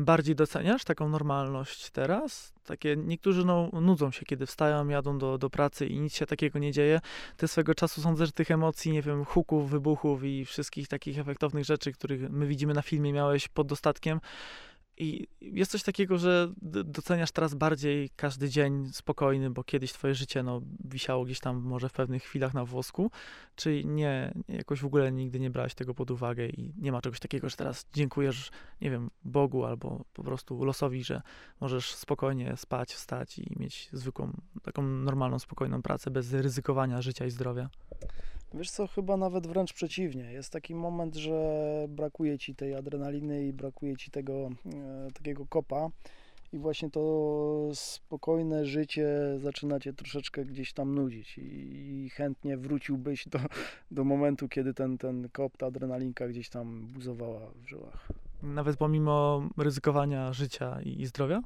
[0.00, 2.52] bardziej doceniasz taką normalność teraz?
[2.64, 6.58] Takie, niektórzy no, nudzą się, kiedy wstają, jadą do, do pracy i nic się takiego
[6.58, 7.00] nie dzieje.
[7.36, 11.64] Ty swego czasu sądzę, że tych emocji, nie wiem, huków, wybuchów i wszystkich takich efektownych
[11.64, 14.20] rzeczy, których my widzimy na filmie, miałeś pod dostatkiem.
[14.96, 16.52] I jest coś takiego, że
[16.84, 21.88] doceniasz teraz bardziej każdy dzień spokojny, bo kiedyś twoje życie no, wisiało gdzieś tam może
[21.88, 23.10] w pewnych chwilach na włosku,
[23.56, 27.20] czy nie, jakoś w ogóle nigdy nie brałeś tego pod uwagę i nie ma czegoś
[27.20, 31.22] takiego, że teraz dziękujesz, nie wiem, Bogu albo po prostu losowi, że
[31.60, 34.32] możesz spokojnie spać, wstać i mieć zwykłą,
[34.62, 37.68] taką normalną, spokojną pracę bez ryzykowania życia i zdrowia?
[38.54, 40.32] Wiesz co, chyba nawet wręcz przeciwnie.
[40.32, 45.90] Jest taki moment, że brakuje ci tej adrenaliny i brakuje ci tego e, takiego kopa
[46.52, 53.28] i właśnie to spokojne życie zaczyna cię troszeczkę gdzieś tam nudzić i, i chętnie wróciłbyś
[53.28, 53.38] do,
[53.90, 58.08] do momentu, kiedy ten, ten kop, ta adrenalinka gdzieś tam buzowała w żyłach.
[58.42, 61.42] Nawet pomimo ryzykowania życia i, i zdrowia?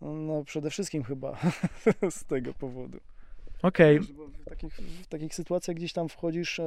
[0.00, 1.38] No przede wszystkim chyba
[2.10, 2.98] z tego powodu.
[3.62, 4.00] Okej.
[4.00, 4.14] Okay.
[4.40, 6.64] W, takich, w takich sytuacjach gdzieś tam wchodzisz, e,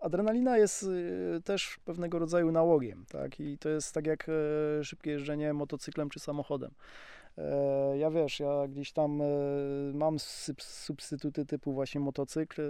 [0.00, 0.82] adrenalina jest
[1.36, 3.40] e, też pewnego rodzaju nałogiem, tak?
[3.40, 6.70] I to jest tak jak e, szybkie jeżdżenie motocyklem czy samochodem.
[7.98, 9.22] Ja wiesz, ja gdzieś tam
[9.94, 10.16] mam
[10.58, 12.62] substytuty typu właśnie motocykl,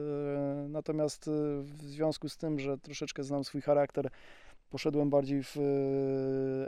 [0.69, 1.31] natomiast
[1.63, 4.11] w związku z tym, że troszeczkę znam swój charakter,
[4.71, 5.57] poszedłem bardziej w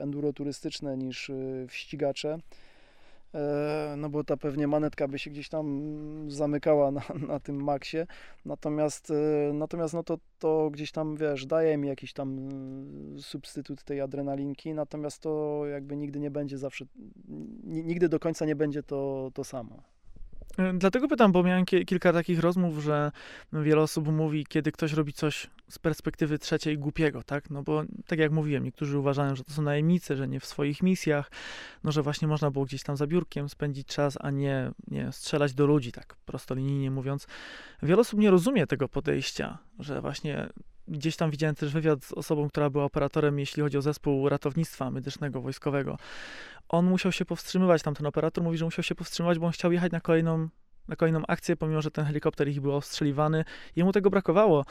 [0.01, 1.31] enduro turystyczne niż
[1.69, 2.39] w ścigacze.
[3.35, 5.81] E, no bo ta pewnie manetka by się gdzieś tam
[6.31, 7.99] zamykała na, na tym maksie,
[8.45, 12.49] natomiast, e, natomiast no to, to gdzieś tam, wiesz, daje mi jakiś tam
[13.19, 16.85] e, substytut tej adrenalinki, natomiast to jakby nigdy nie będzie zawsze,
[17.65, 19.83] nigdy do końca nie będzie to, to samo.
[20.59, 23.13] E, dlatego pytam, bo miałem kilka takich rozmów, że
[23.53, 27.51] wiele osób mówi, kiedy ktoś robi coś z perspektywy trzeciej głupiego, tak?
[27.51, 30.83] No bo tak jak mówiłem, niektórzy uważają, że to są najemnicy, że nie w swoich
[30.83, 31.31] misjach,
[31.85, 35.55] no że właśnie można było gdzieś tam za biurkiem spędzić czas, a nie, nie strzelać
[35.55, 37.27] do ludzi, tak prostolinijnie mówiąc.
[37.83, 40.49] Wiele osób nie rozumie tego podejścia, że właśnie
[40.89, 44.91] gdzieś tam widziałem też wywiad z osobą, która była operatorem, jeśli chodzi o zespół ratownictwa
[44.91, 45.99] medycznego, wojskowego.
[46.73, 49.93] On musiał się powstrzymywać, tamten operator mówi, że musiał się powstrzymywać, bo on chciał jechać
[49.93, 50.49] na kolejną
[50.91, 53.45] na kolejną akcję, pomimo że ten helikopter ich był ostrzeliwany.
[53.77, 54.65] Jemu tego brakowało.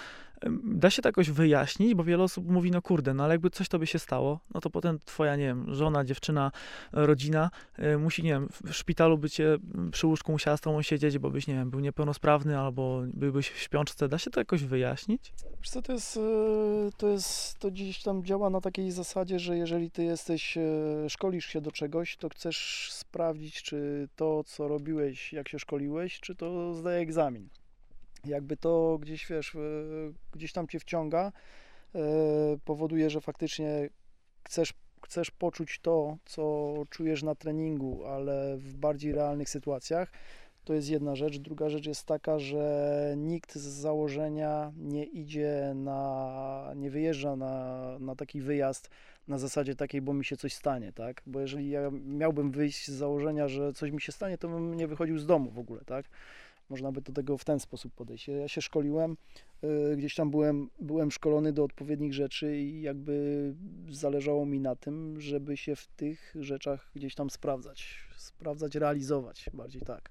[0.63, 3.69] Da się to jakoś wyjaśnić, bo wiele osób mówi, no kurde, no ale jakby coś
[3.69, 6.51] to by się stało, no to potem twoja, nie wiem, żona, dziewczyna,
[6.91, 9.57] rodzina y, musi, nie wiem, w szpitalu by cię
[9.91, 13.59] przy łóżku musiała z tobą siedzieć, bo byś, nie wiem, był niepełnosprawny albo byłbyś w
[13.59, 14.09] śpiączce.
[14.09, 15.33] Da się to jakoś wyjaśnić?
[15.59, 16.19] Wiesz co, to jest, y,
[16.97, 20.57] to jest, to gdzieś tam działa na takiej zasadzie, że jeżeli ty jesteś,
[21.09, 26.35] szkolisz się do czegoś, to chcesz sprawdzić, czy to, co robiłeś, jak się szkoliłeś, czy
[26.35, 27.49] to zdaje egzamin
[28.25, 29.57] jakby to gdzieś, wiesz,
[30.31, 31.31] gdzieś tam cię wciąga,
[31.95, 32.01] e,
[32.65, 33.89] powoduje, że faktycznie
[34.47, 34.73] chcesz,
[35.05, 40.11] chcesz poczuć to, co czujesz na treningu, ale w bardziej realnych sytuacjach.
[40.63, 41.37] To jest jedna rzecz.
[41.37, 48.15] Druga rzecz jest taka, że nikt z założenia nie idzie na, nie wyjeżdża na, na
[48.15, 48.89] taki wyjazd
[49.29, 51.21] na zasadzie takiej, bo mi się coś stanie, tak?
[51.25, 54.87] Bo jeżeli ja miałbym wyjść z założenia, że coś mi się stanie, to bym nie
[54.87, 56.05] wychodził z domu w ogóle, tak?
[56.69, 58.27] Można by do tego w ten sposób podejść.
[58.27, 59.17] Ja się szkoliłem,
[59.63, 63.53] y, gdzieś tam byłem, byłem szkolony do odpowiednich rzeczy i jakby
[63.89, 67.99] zależało mi na tym, żeby się w tych rzeczach gdzieś tam sprawdzać.
[68.15, 70.09] Sprawdzać, realizować, bardziej tak.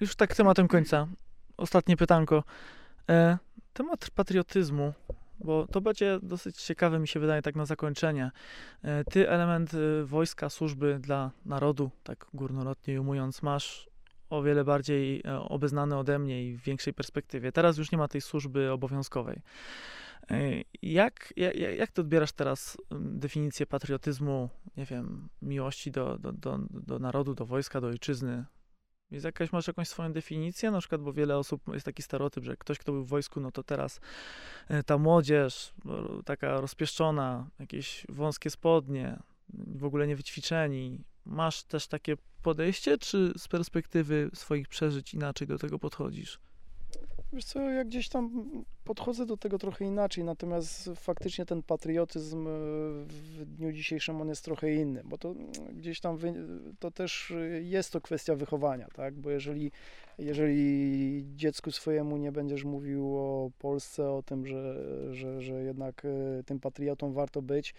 [0.00, 1.08] Już tak tematem końca.
[1.56, 2.44] Ostatnie pytanko.
[3.10, 3.38] E,
[3.72, 4.92] temat patriotyzmu
[5.44, 8.30] bo to będzie dosyć ciekawe, mi się wydaje, tak na zakończenie.
[8.82, 13.90] E, ty element y, wojska, służby dla narodu, tak górnolotnie ujmując, masz
[14.30, 17.52] o wiele bardziej e, obeznany ode mnie i w większej perspektywie.
[17.52, 19.42] Teraz już nie ma tej służby obowiązkowej.
[20.30, 26.58] E, jak, jak, jak ty odbierasz teraz definicję patriotyzmu, nie wiem, miłości do, do, do,
[26.70, 28.44] do narodu, do wojska, do ojczyzny?
[29.12, 30.70] Jest jakaś, masz jakąś swoją definicję?
[30.70, 33.50] Na przykład, bo wiele osób, jest taki stereotyp, że ktoś, kto był w wojsku, no
[33.50, 34.00] to teraz
[34.68, 35.74] e, ta młodzież,
[36.24, 39.18] taka rozpieszczona, jakieś wąskie spodnie,
[39.54, 41.04] w ogóle niewyćwiczeni.
[41.24, 46.38] Masz też takie podejście, czy z perspektywy swoich przeżyć inaczej do tego podchodzisz?
[47.32, 48.44] Wiesz co, ja gdzieś tam
[48.84, 52.50] podchodzę do tego trochę inaczej, natomiast faktycznie ten patriotyzm e,
[53.06, 55.34] w dniu dzisiejszym on jest trochę inny, bo to
[55.72, 56.18] gdzieś tam
[56.78, 59.14] to też jest to kwestia wychowania, tak?
[59.14, 59.72] Bo jeżeli,
[60.18, 64.74] jeżeli dziecku swojemu nie będziesz mówił o Polsce, o tym, że,
[65.14, 67.74] że, że jednak e, tym patriotą warto być,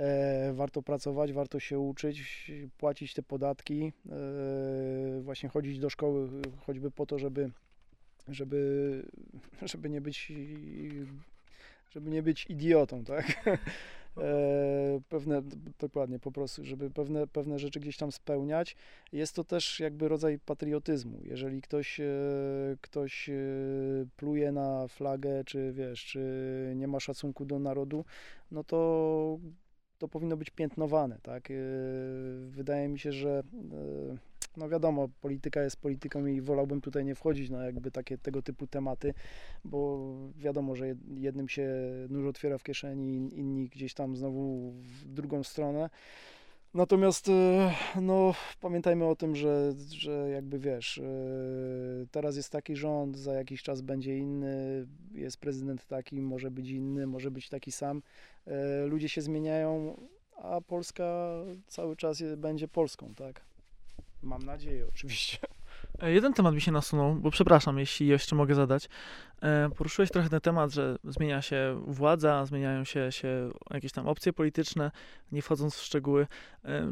[0.00, 6.28] E, warto pracować, warto się uczyć, płacić te podatki, e, właśnie chodzić do szkoły,
[6.66, 7.50] choćby po to, żeby,
[8.28, 9.02] żeby,
[9.62, 10.32] żeby nie być
[11.90, 13.26] żeby nie być idiotą, tak?
[14.16, 15.42] E, pewne,
[15.78, 18.76] dokładnie, po prostu, żeby pewne, pewne rzeczy gdzieś tam spełniać.
[19.12, 21.18] Jest to też jakby rodzaj patriotyzmu.
[21.22, 22.00] Jeżeli ktoś,
[22.80, 23.30] ktoś
[24.16, 28.04] pluje na flagę, czy wiesz, czy nie ma szacunku do narodu,
[28.50, 29.38] no to
[30.00, 31.50] to powinno być piętnowane, tak?
[31.50, 31.56] Yy,
[32.50, 33.42] wydaje mi się, że
[33.72, 34.18] yy,
[34.56, 38.66] no wiadomo, polityka jest polityką i wolałbym tutaj nie wchodzić na jakby takie tego typu
[38.66, 39.14] tematy,
[39.64, 41.68] bo wiadomo, że jednym się
[42.08, 45.90] nóż otwiera w kieszeni, inni gdzieś tam znowu w drugą stronę.
[46.74, 51.00] Natomiast yy, no, pamiętajmy o tym, że, że jakby wiesz,
[52.10, 57.06] teraz jest taki rząd, za jakiś czas będzie inny, jest prezydent taki, może być inny,
[57.06, 58.02] może być taki sam.
[58.46, 59.96] E, ludzie się zmieniają,
[60.36, 61.30] a Polska
[61.66, 63.49] cały czas będzie Polską, tak?
[64.22, 65.38] Mam nadzieję, oczywiście.
[66.02, 68.88] E, jeden temat mi się nasunął, bo przepraszam, jeśli jeszcze mogę zadać.
[69.42, 74.32] E, poruszyłeś trochę ten temat, że zmienia się władza, zmieniają się, się jakieś tam opcje
[74.32, 74.90] polityczne,
[75.32, 76.26] nie wchodząc w szczegóły.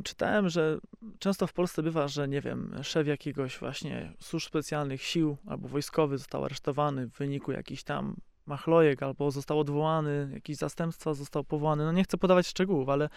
[0.05, 0.79] Czytałem, że
[1.19, 6.19] często w Polsce bywa, że nie wiem, szef jakiegoś właśnie służb specjalnych sił albo wojskowy
[6.19, 8.17] został aresztowany w wyniku jakichś tam
[8.47, 11.85] machlojek, albo został odwołany, jakieś zastępstwa został powołany.
[11.85, 13.09] No nie chcę podawać szczegółów, ale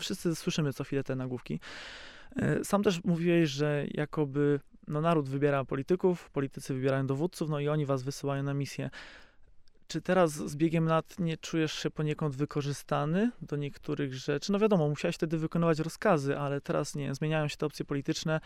[0.00, 1.60] wszyscy słyszymy co chwilę te nagłówki.
[2.36, 7.68] E, sam też mówiłeś, że jakoby no, naród wybiera polityków, politycy wybierają dowódców, no i
[7.68, 8.90] oni was wysyłają na misję.
[9.88, 14.52] Czy teraz z biegiem lat nie czujesz się poniekąd wykorzystany do niektórych rzeczy?
[14.52, 18.40] No wiadomo, musiałeś wtedy wykonywać rozkazy, ale teraz nie, zmieniają się te opcje polityczne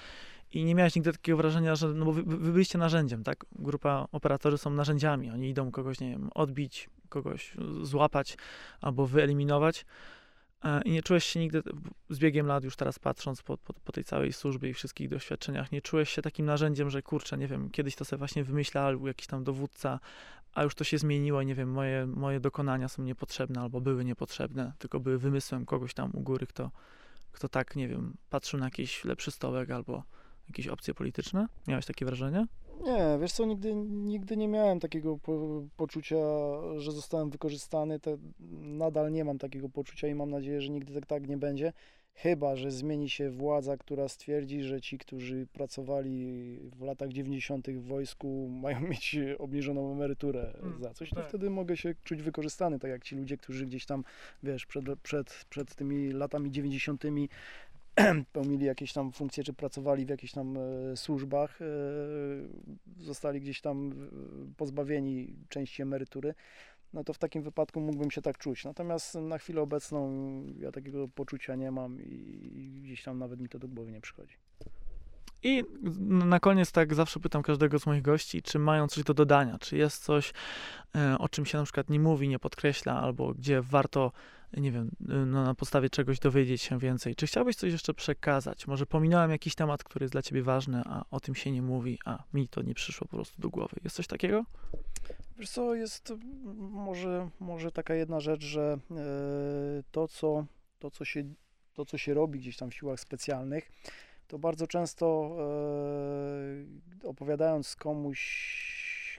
[0.53, 3.45] i nie miałeś nigdy takiego wrażenia, że, no bo wy, wy byliście narzędziem, tak?
[3.53, 8.37] Grupa operatorzy są narzędziami, oni idą kogoś, nie wiem, odbić, kogoś złapać
[8.81, 9.85] albo wyeliminować.
[10.65, 11.63] E, I nie czułeś się nigdy,
[12.11, 15.73] z biegiem lat, już teraz patrząc po, po, po, tej całej służbie i wszystkich doświadczeniach,
[15.73, 19.07] nie czułeś się takim narzędziem, że kurczę, nie wiem, kiedyś to sobie właśnie wymyślał, był
[19.07, 20.01] jakiś tam dowódca,
[20.55, 24.73] a już to się zmieniło nie wiem, moje, moje dokonania są niepotrzebne albo były niepotrzebne,
[24.79, 26.71] tylko były wymysłem kogoś tam u góry, kto,
[27.33, 30.03] kto tak, nie wiem, patrzył na jakiś lepszy stołek albo
[30.49, 31.47] jakieś opcje polityczne?
[31.67, 32.47] Miałeś takie wrażenie?
[32.85, 36.17] Nie, wiesz co, nigdy, nigdy nie miałem takiego po, poczucia,
[36.77, 38.01] że zostałem wykorzystany.
[38.01, 38.17] Te,
[38.61, 41.73] nadal nie mam takiego poczucia i mam nadzieję, że nigdy tak, tak nie będzie.
[42.15, 47.71] Chyba, że zmieni się władza, która stwierdzi, że ci, którzy pracowali w latach 90.
[47.71, 51.29] w wojsku, mają mieć obniżoną emeryturę Mm, za coś, to tak.
[51.29, 54.05] wtedy mogę się czuć wykorzystany, tak jak ci ludzie, którzy gdzieś tam,
[54.43, 57.05] wiesz, przed, przed, przed tymi latami 90.
[58.33, 61.67] pełnili jakieś tam funkcje, czy pracowali w jakichś tam e, służbach, e,
[62.97, 63.95] zostali gdzieś tam e,
[64.57, 66.35] pozbawieni części emerytury,
[66.93, 68.65] no to w takim wypadku mógłbym się tak czuć.
[68.65, 70.11] Natomiast na chwilę obecną
[70.59, 74.37] ja takiego poczucia nie mam i gdzieś tam nawet mi to do głowy nie przychodzi.
[75.43, 75.65] I
[76.09, 79.77] na koniec tak zawsze pytam każdego z moich gości, czy mają coś do dodania, czy
[79.77, 80.33] jest coś,
[81.19, 84.13] o czym się na przykład nie mówi, nie podkreśla, albo gdzie warto,
[84.57, 87.17] nie wiem, no, na podstawie czegoś dowiedzieć się więcej.
[87.17, 88.67] Czy chciałbyś coś jeszcze przekazać?
[88.67, 91.99] Może pominąłem jakiś temat, który jest dla ciebie ważny, a o tym się nie mówi,
[92.05, 93.77] a mi to nie przyszło po prostu do głowy.
[93.85, 94.45] Jest coś takiego?
[95.39, 96.13] Wiesz co, jest
[96.59, 98.97] może, może taka jedna rzecz, że e,
[99.91, 100.47] to, co,
[100.79, 101.25] to, co się,
[101.75, 103.73] to, co się robi gdzieś tam w siłach specjalnych,
[104.27, 105.37] to bardzo często
[107.05, 108.21] e, opowiadając komuś,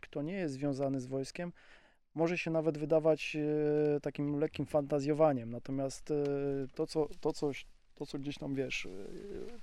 [0.02, 1.52] kto nie jest związany z wojskiem,
[2.16, 5.52] może się nawet wydawać e, takim lekkim fantazjowaniem.
[5.52, 6.16] Natomiast e,
[6.76, 7.52] to, co, to, co,
[7.96, 8.90] to, co gdzieś tam wiesz, e,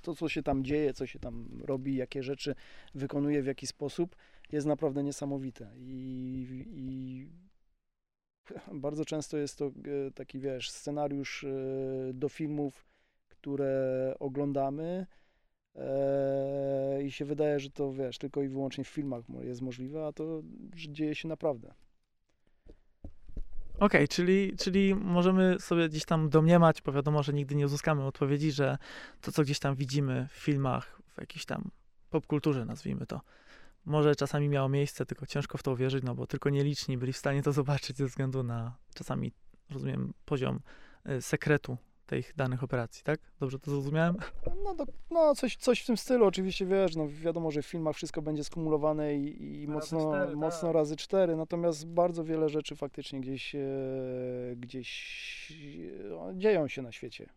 [0.01, 2.55] to, co się tam dzieje, co się tam robi, jakie rzeczy
[2.95, 4.15] wykonuje, w jaki sposób,
[4.51, 5.71] jest naprawdę niesamowite.
[5.77, 7.27] I, i
[8.73, 9.71] bardzo często jest to
[10.15, 11.45] taki, wiesz, scenariusz
[12.13, 12.85] do filmów,
[13.29, 15.05] które oglądamy
[17.03, 20.41] i się wydaje, że to, wiesz, tylko i wyłącznie w filmach jest możliwe, a to
[20.75, 21.73] dzieje się naprawdę.
[23.79, 28.51] Okej, czyli, czyli możemy sobie gdzieś tam domniemać, bo wiadomo, że nigdy nie uzyskamy odpowiedzi,
[28.51, 28.77] że
[29.21, 31.71] to, co gdzieś tam widzimy w filmach, w jakiejś tam
[32.09, 33.21] popkulturze, nazwijmy to,
[33.85, 37.17] może czasami miało miejsce, tylko ciężko w to uwierzyć, no bo tylko nieliczni byli w
[37.17, 39.31] stanie to zobaczyć ze względu na czasami,
[39.69, 40.59] rozumiem, poziom
[41.09, 41.77] y, sekretu
[42.09, 43.19] tych danych operacji, tak?
[43.39, 44.15] Dobrze to zrozumiałem?
[44.63, 47.95] No, do, no coś, coś w tym stylu, oczywiście, wiesz, no wiadomo, że w filmach
[47.95, 50.75] wszystko będzie skumulowane i, i Razy mocno, cztery, mocno tak.
[50.75, 53.59] razy cztery, natomiast bardzo wiele rzeczy faktycznie gdzieś, e,
[54.55, 55.51] gdzieś
[56.31, 57.29] e, dzieją się na świecie.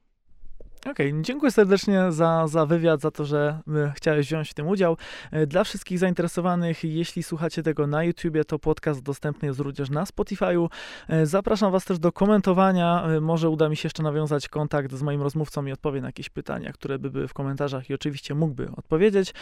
[0.91, 4.97] Okej, dziękuję serdecznie za, za wywiad, za to, że e, chciałeś wziąć w tym udział.
[5.31, 10.05] E, Dla wszystkich zainteresowanych, jeśli słuchacie tego na YouTubie, to podcast dostępny jest również na
[10.05, 10.69] Spotify'u.
[11.09, 13.05] E, Zapraszam Was też do komentowania.
[13.21, 16.73] Może uda mi się jeszcze nawiązać kontakt z moim rozmówcą i odpowie na jakieś pytania,
[16.73, 19.35] które by były w komentarzach i oczywiście mógłby odpowiedzieć.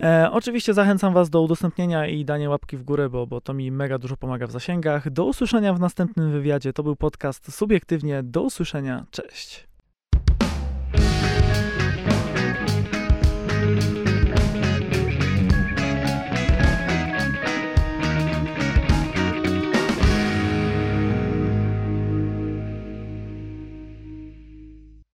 [0.00, 3.70] E, oczywiście zachęcam Was do udostępnienia i dania łapki w górę, bo, bo to mi
[3.70, 5.10] mega dużo pomaga w zasięgach.
[5.10, 6.72] Do usłyszenia w następnym wywiadzie.
[6.72, 8.22] To był podcast Subiektywnie.
[8.22, 9.04] Do usłyszenia.
[9.10, 9.71] Cześć.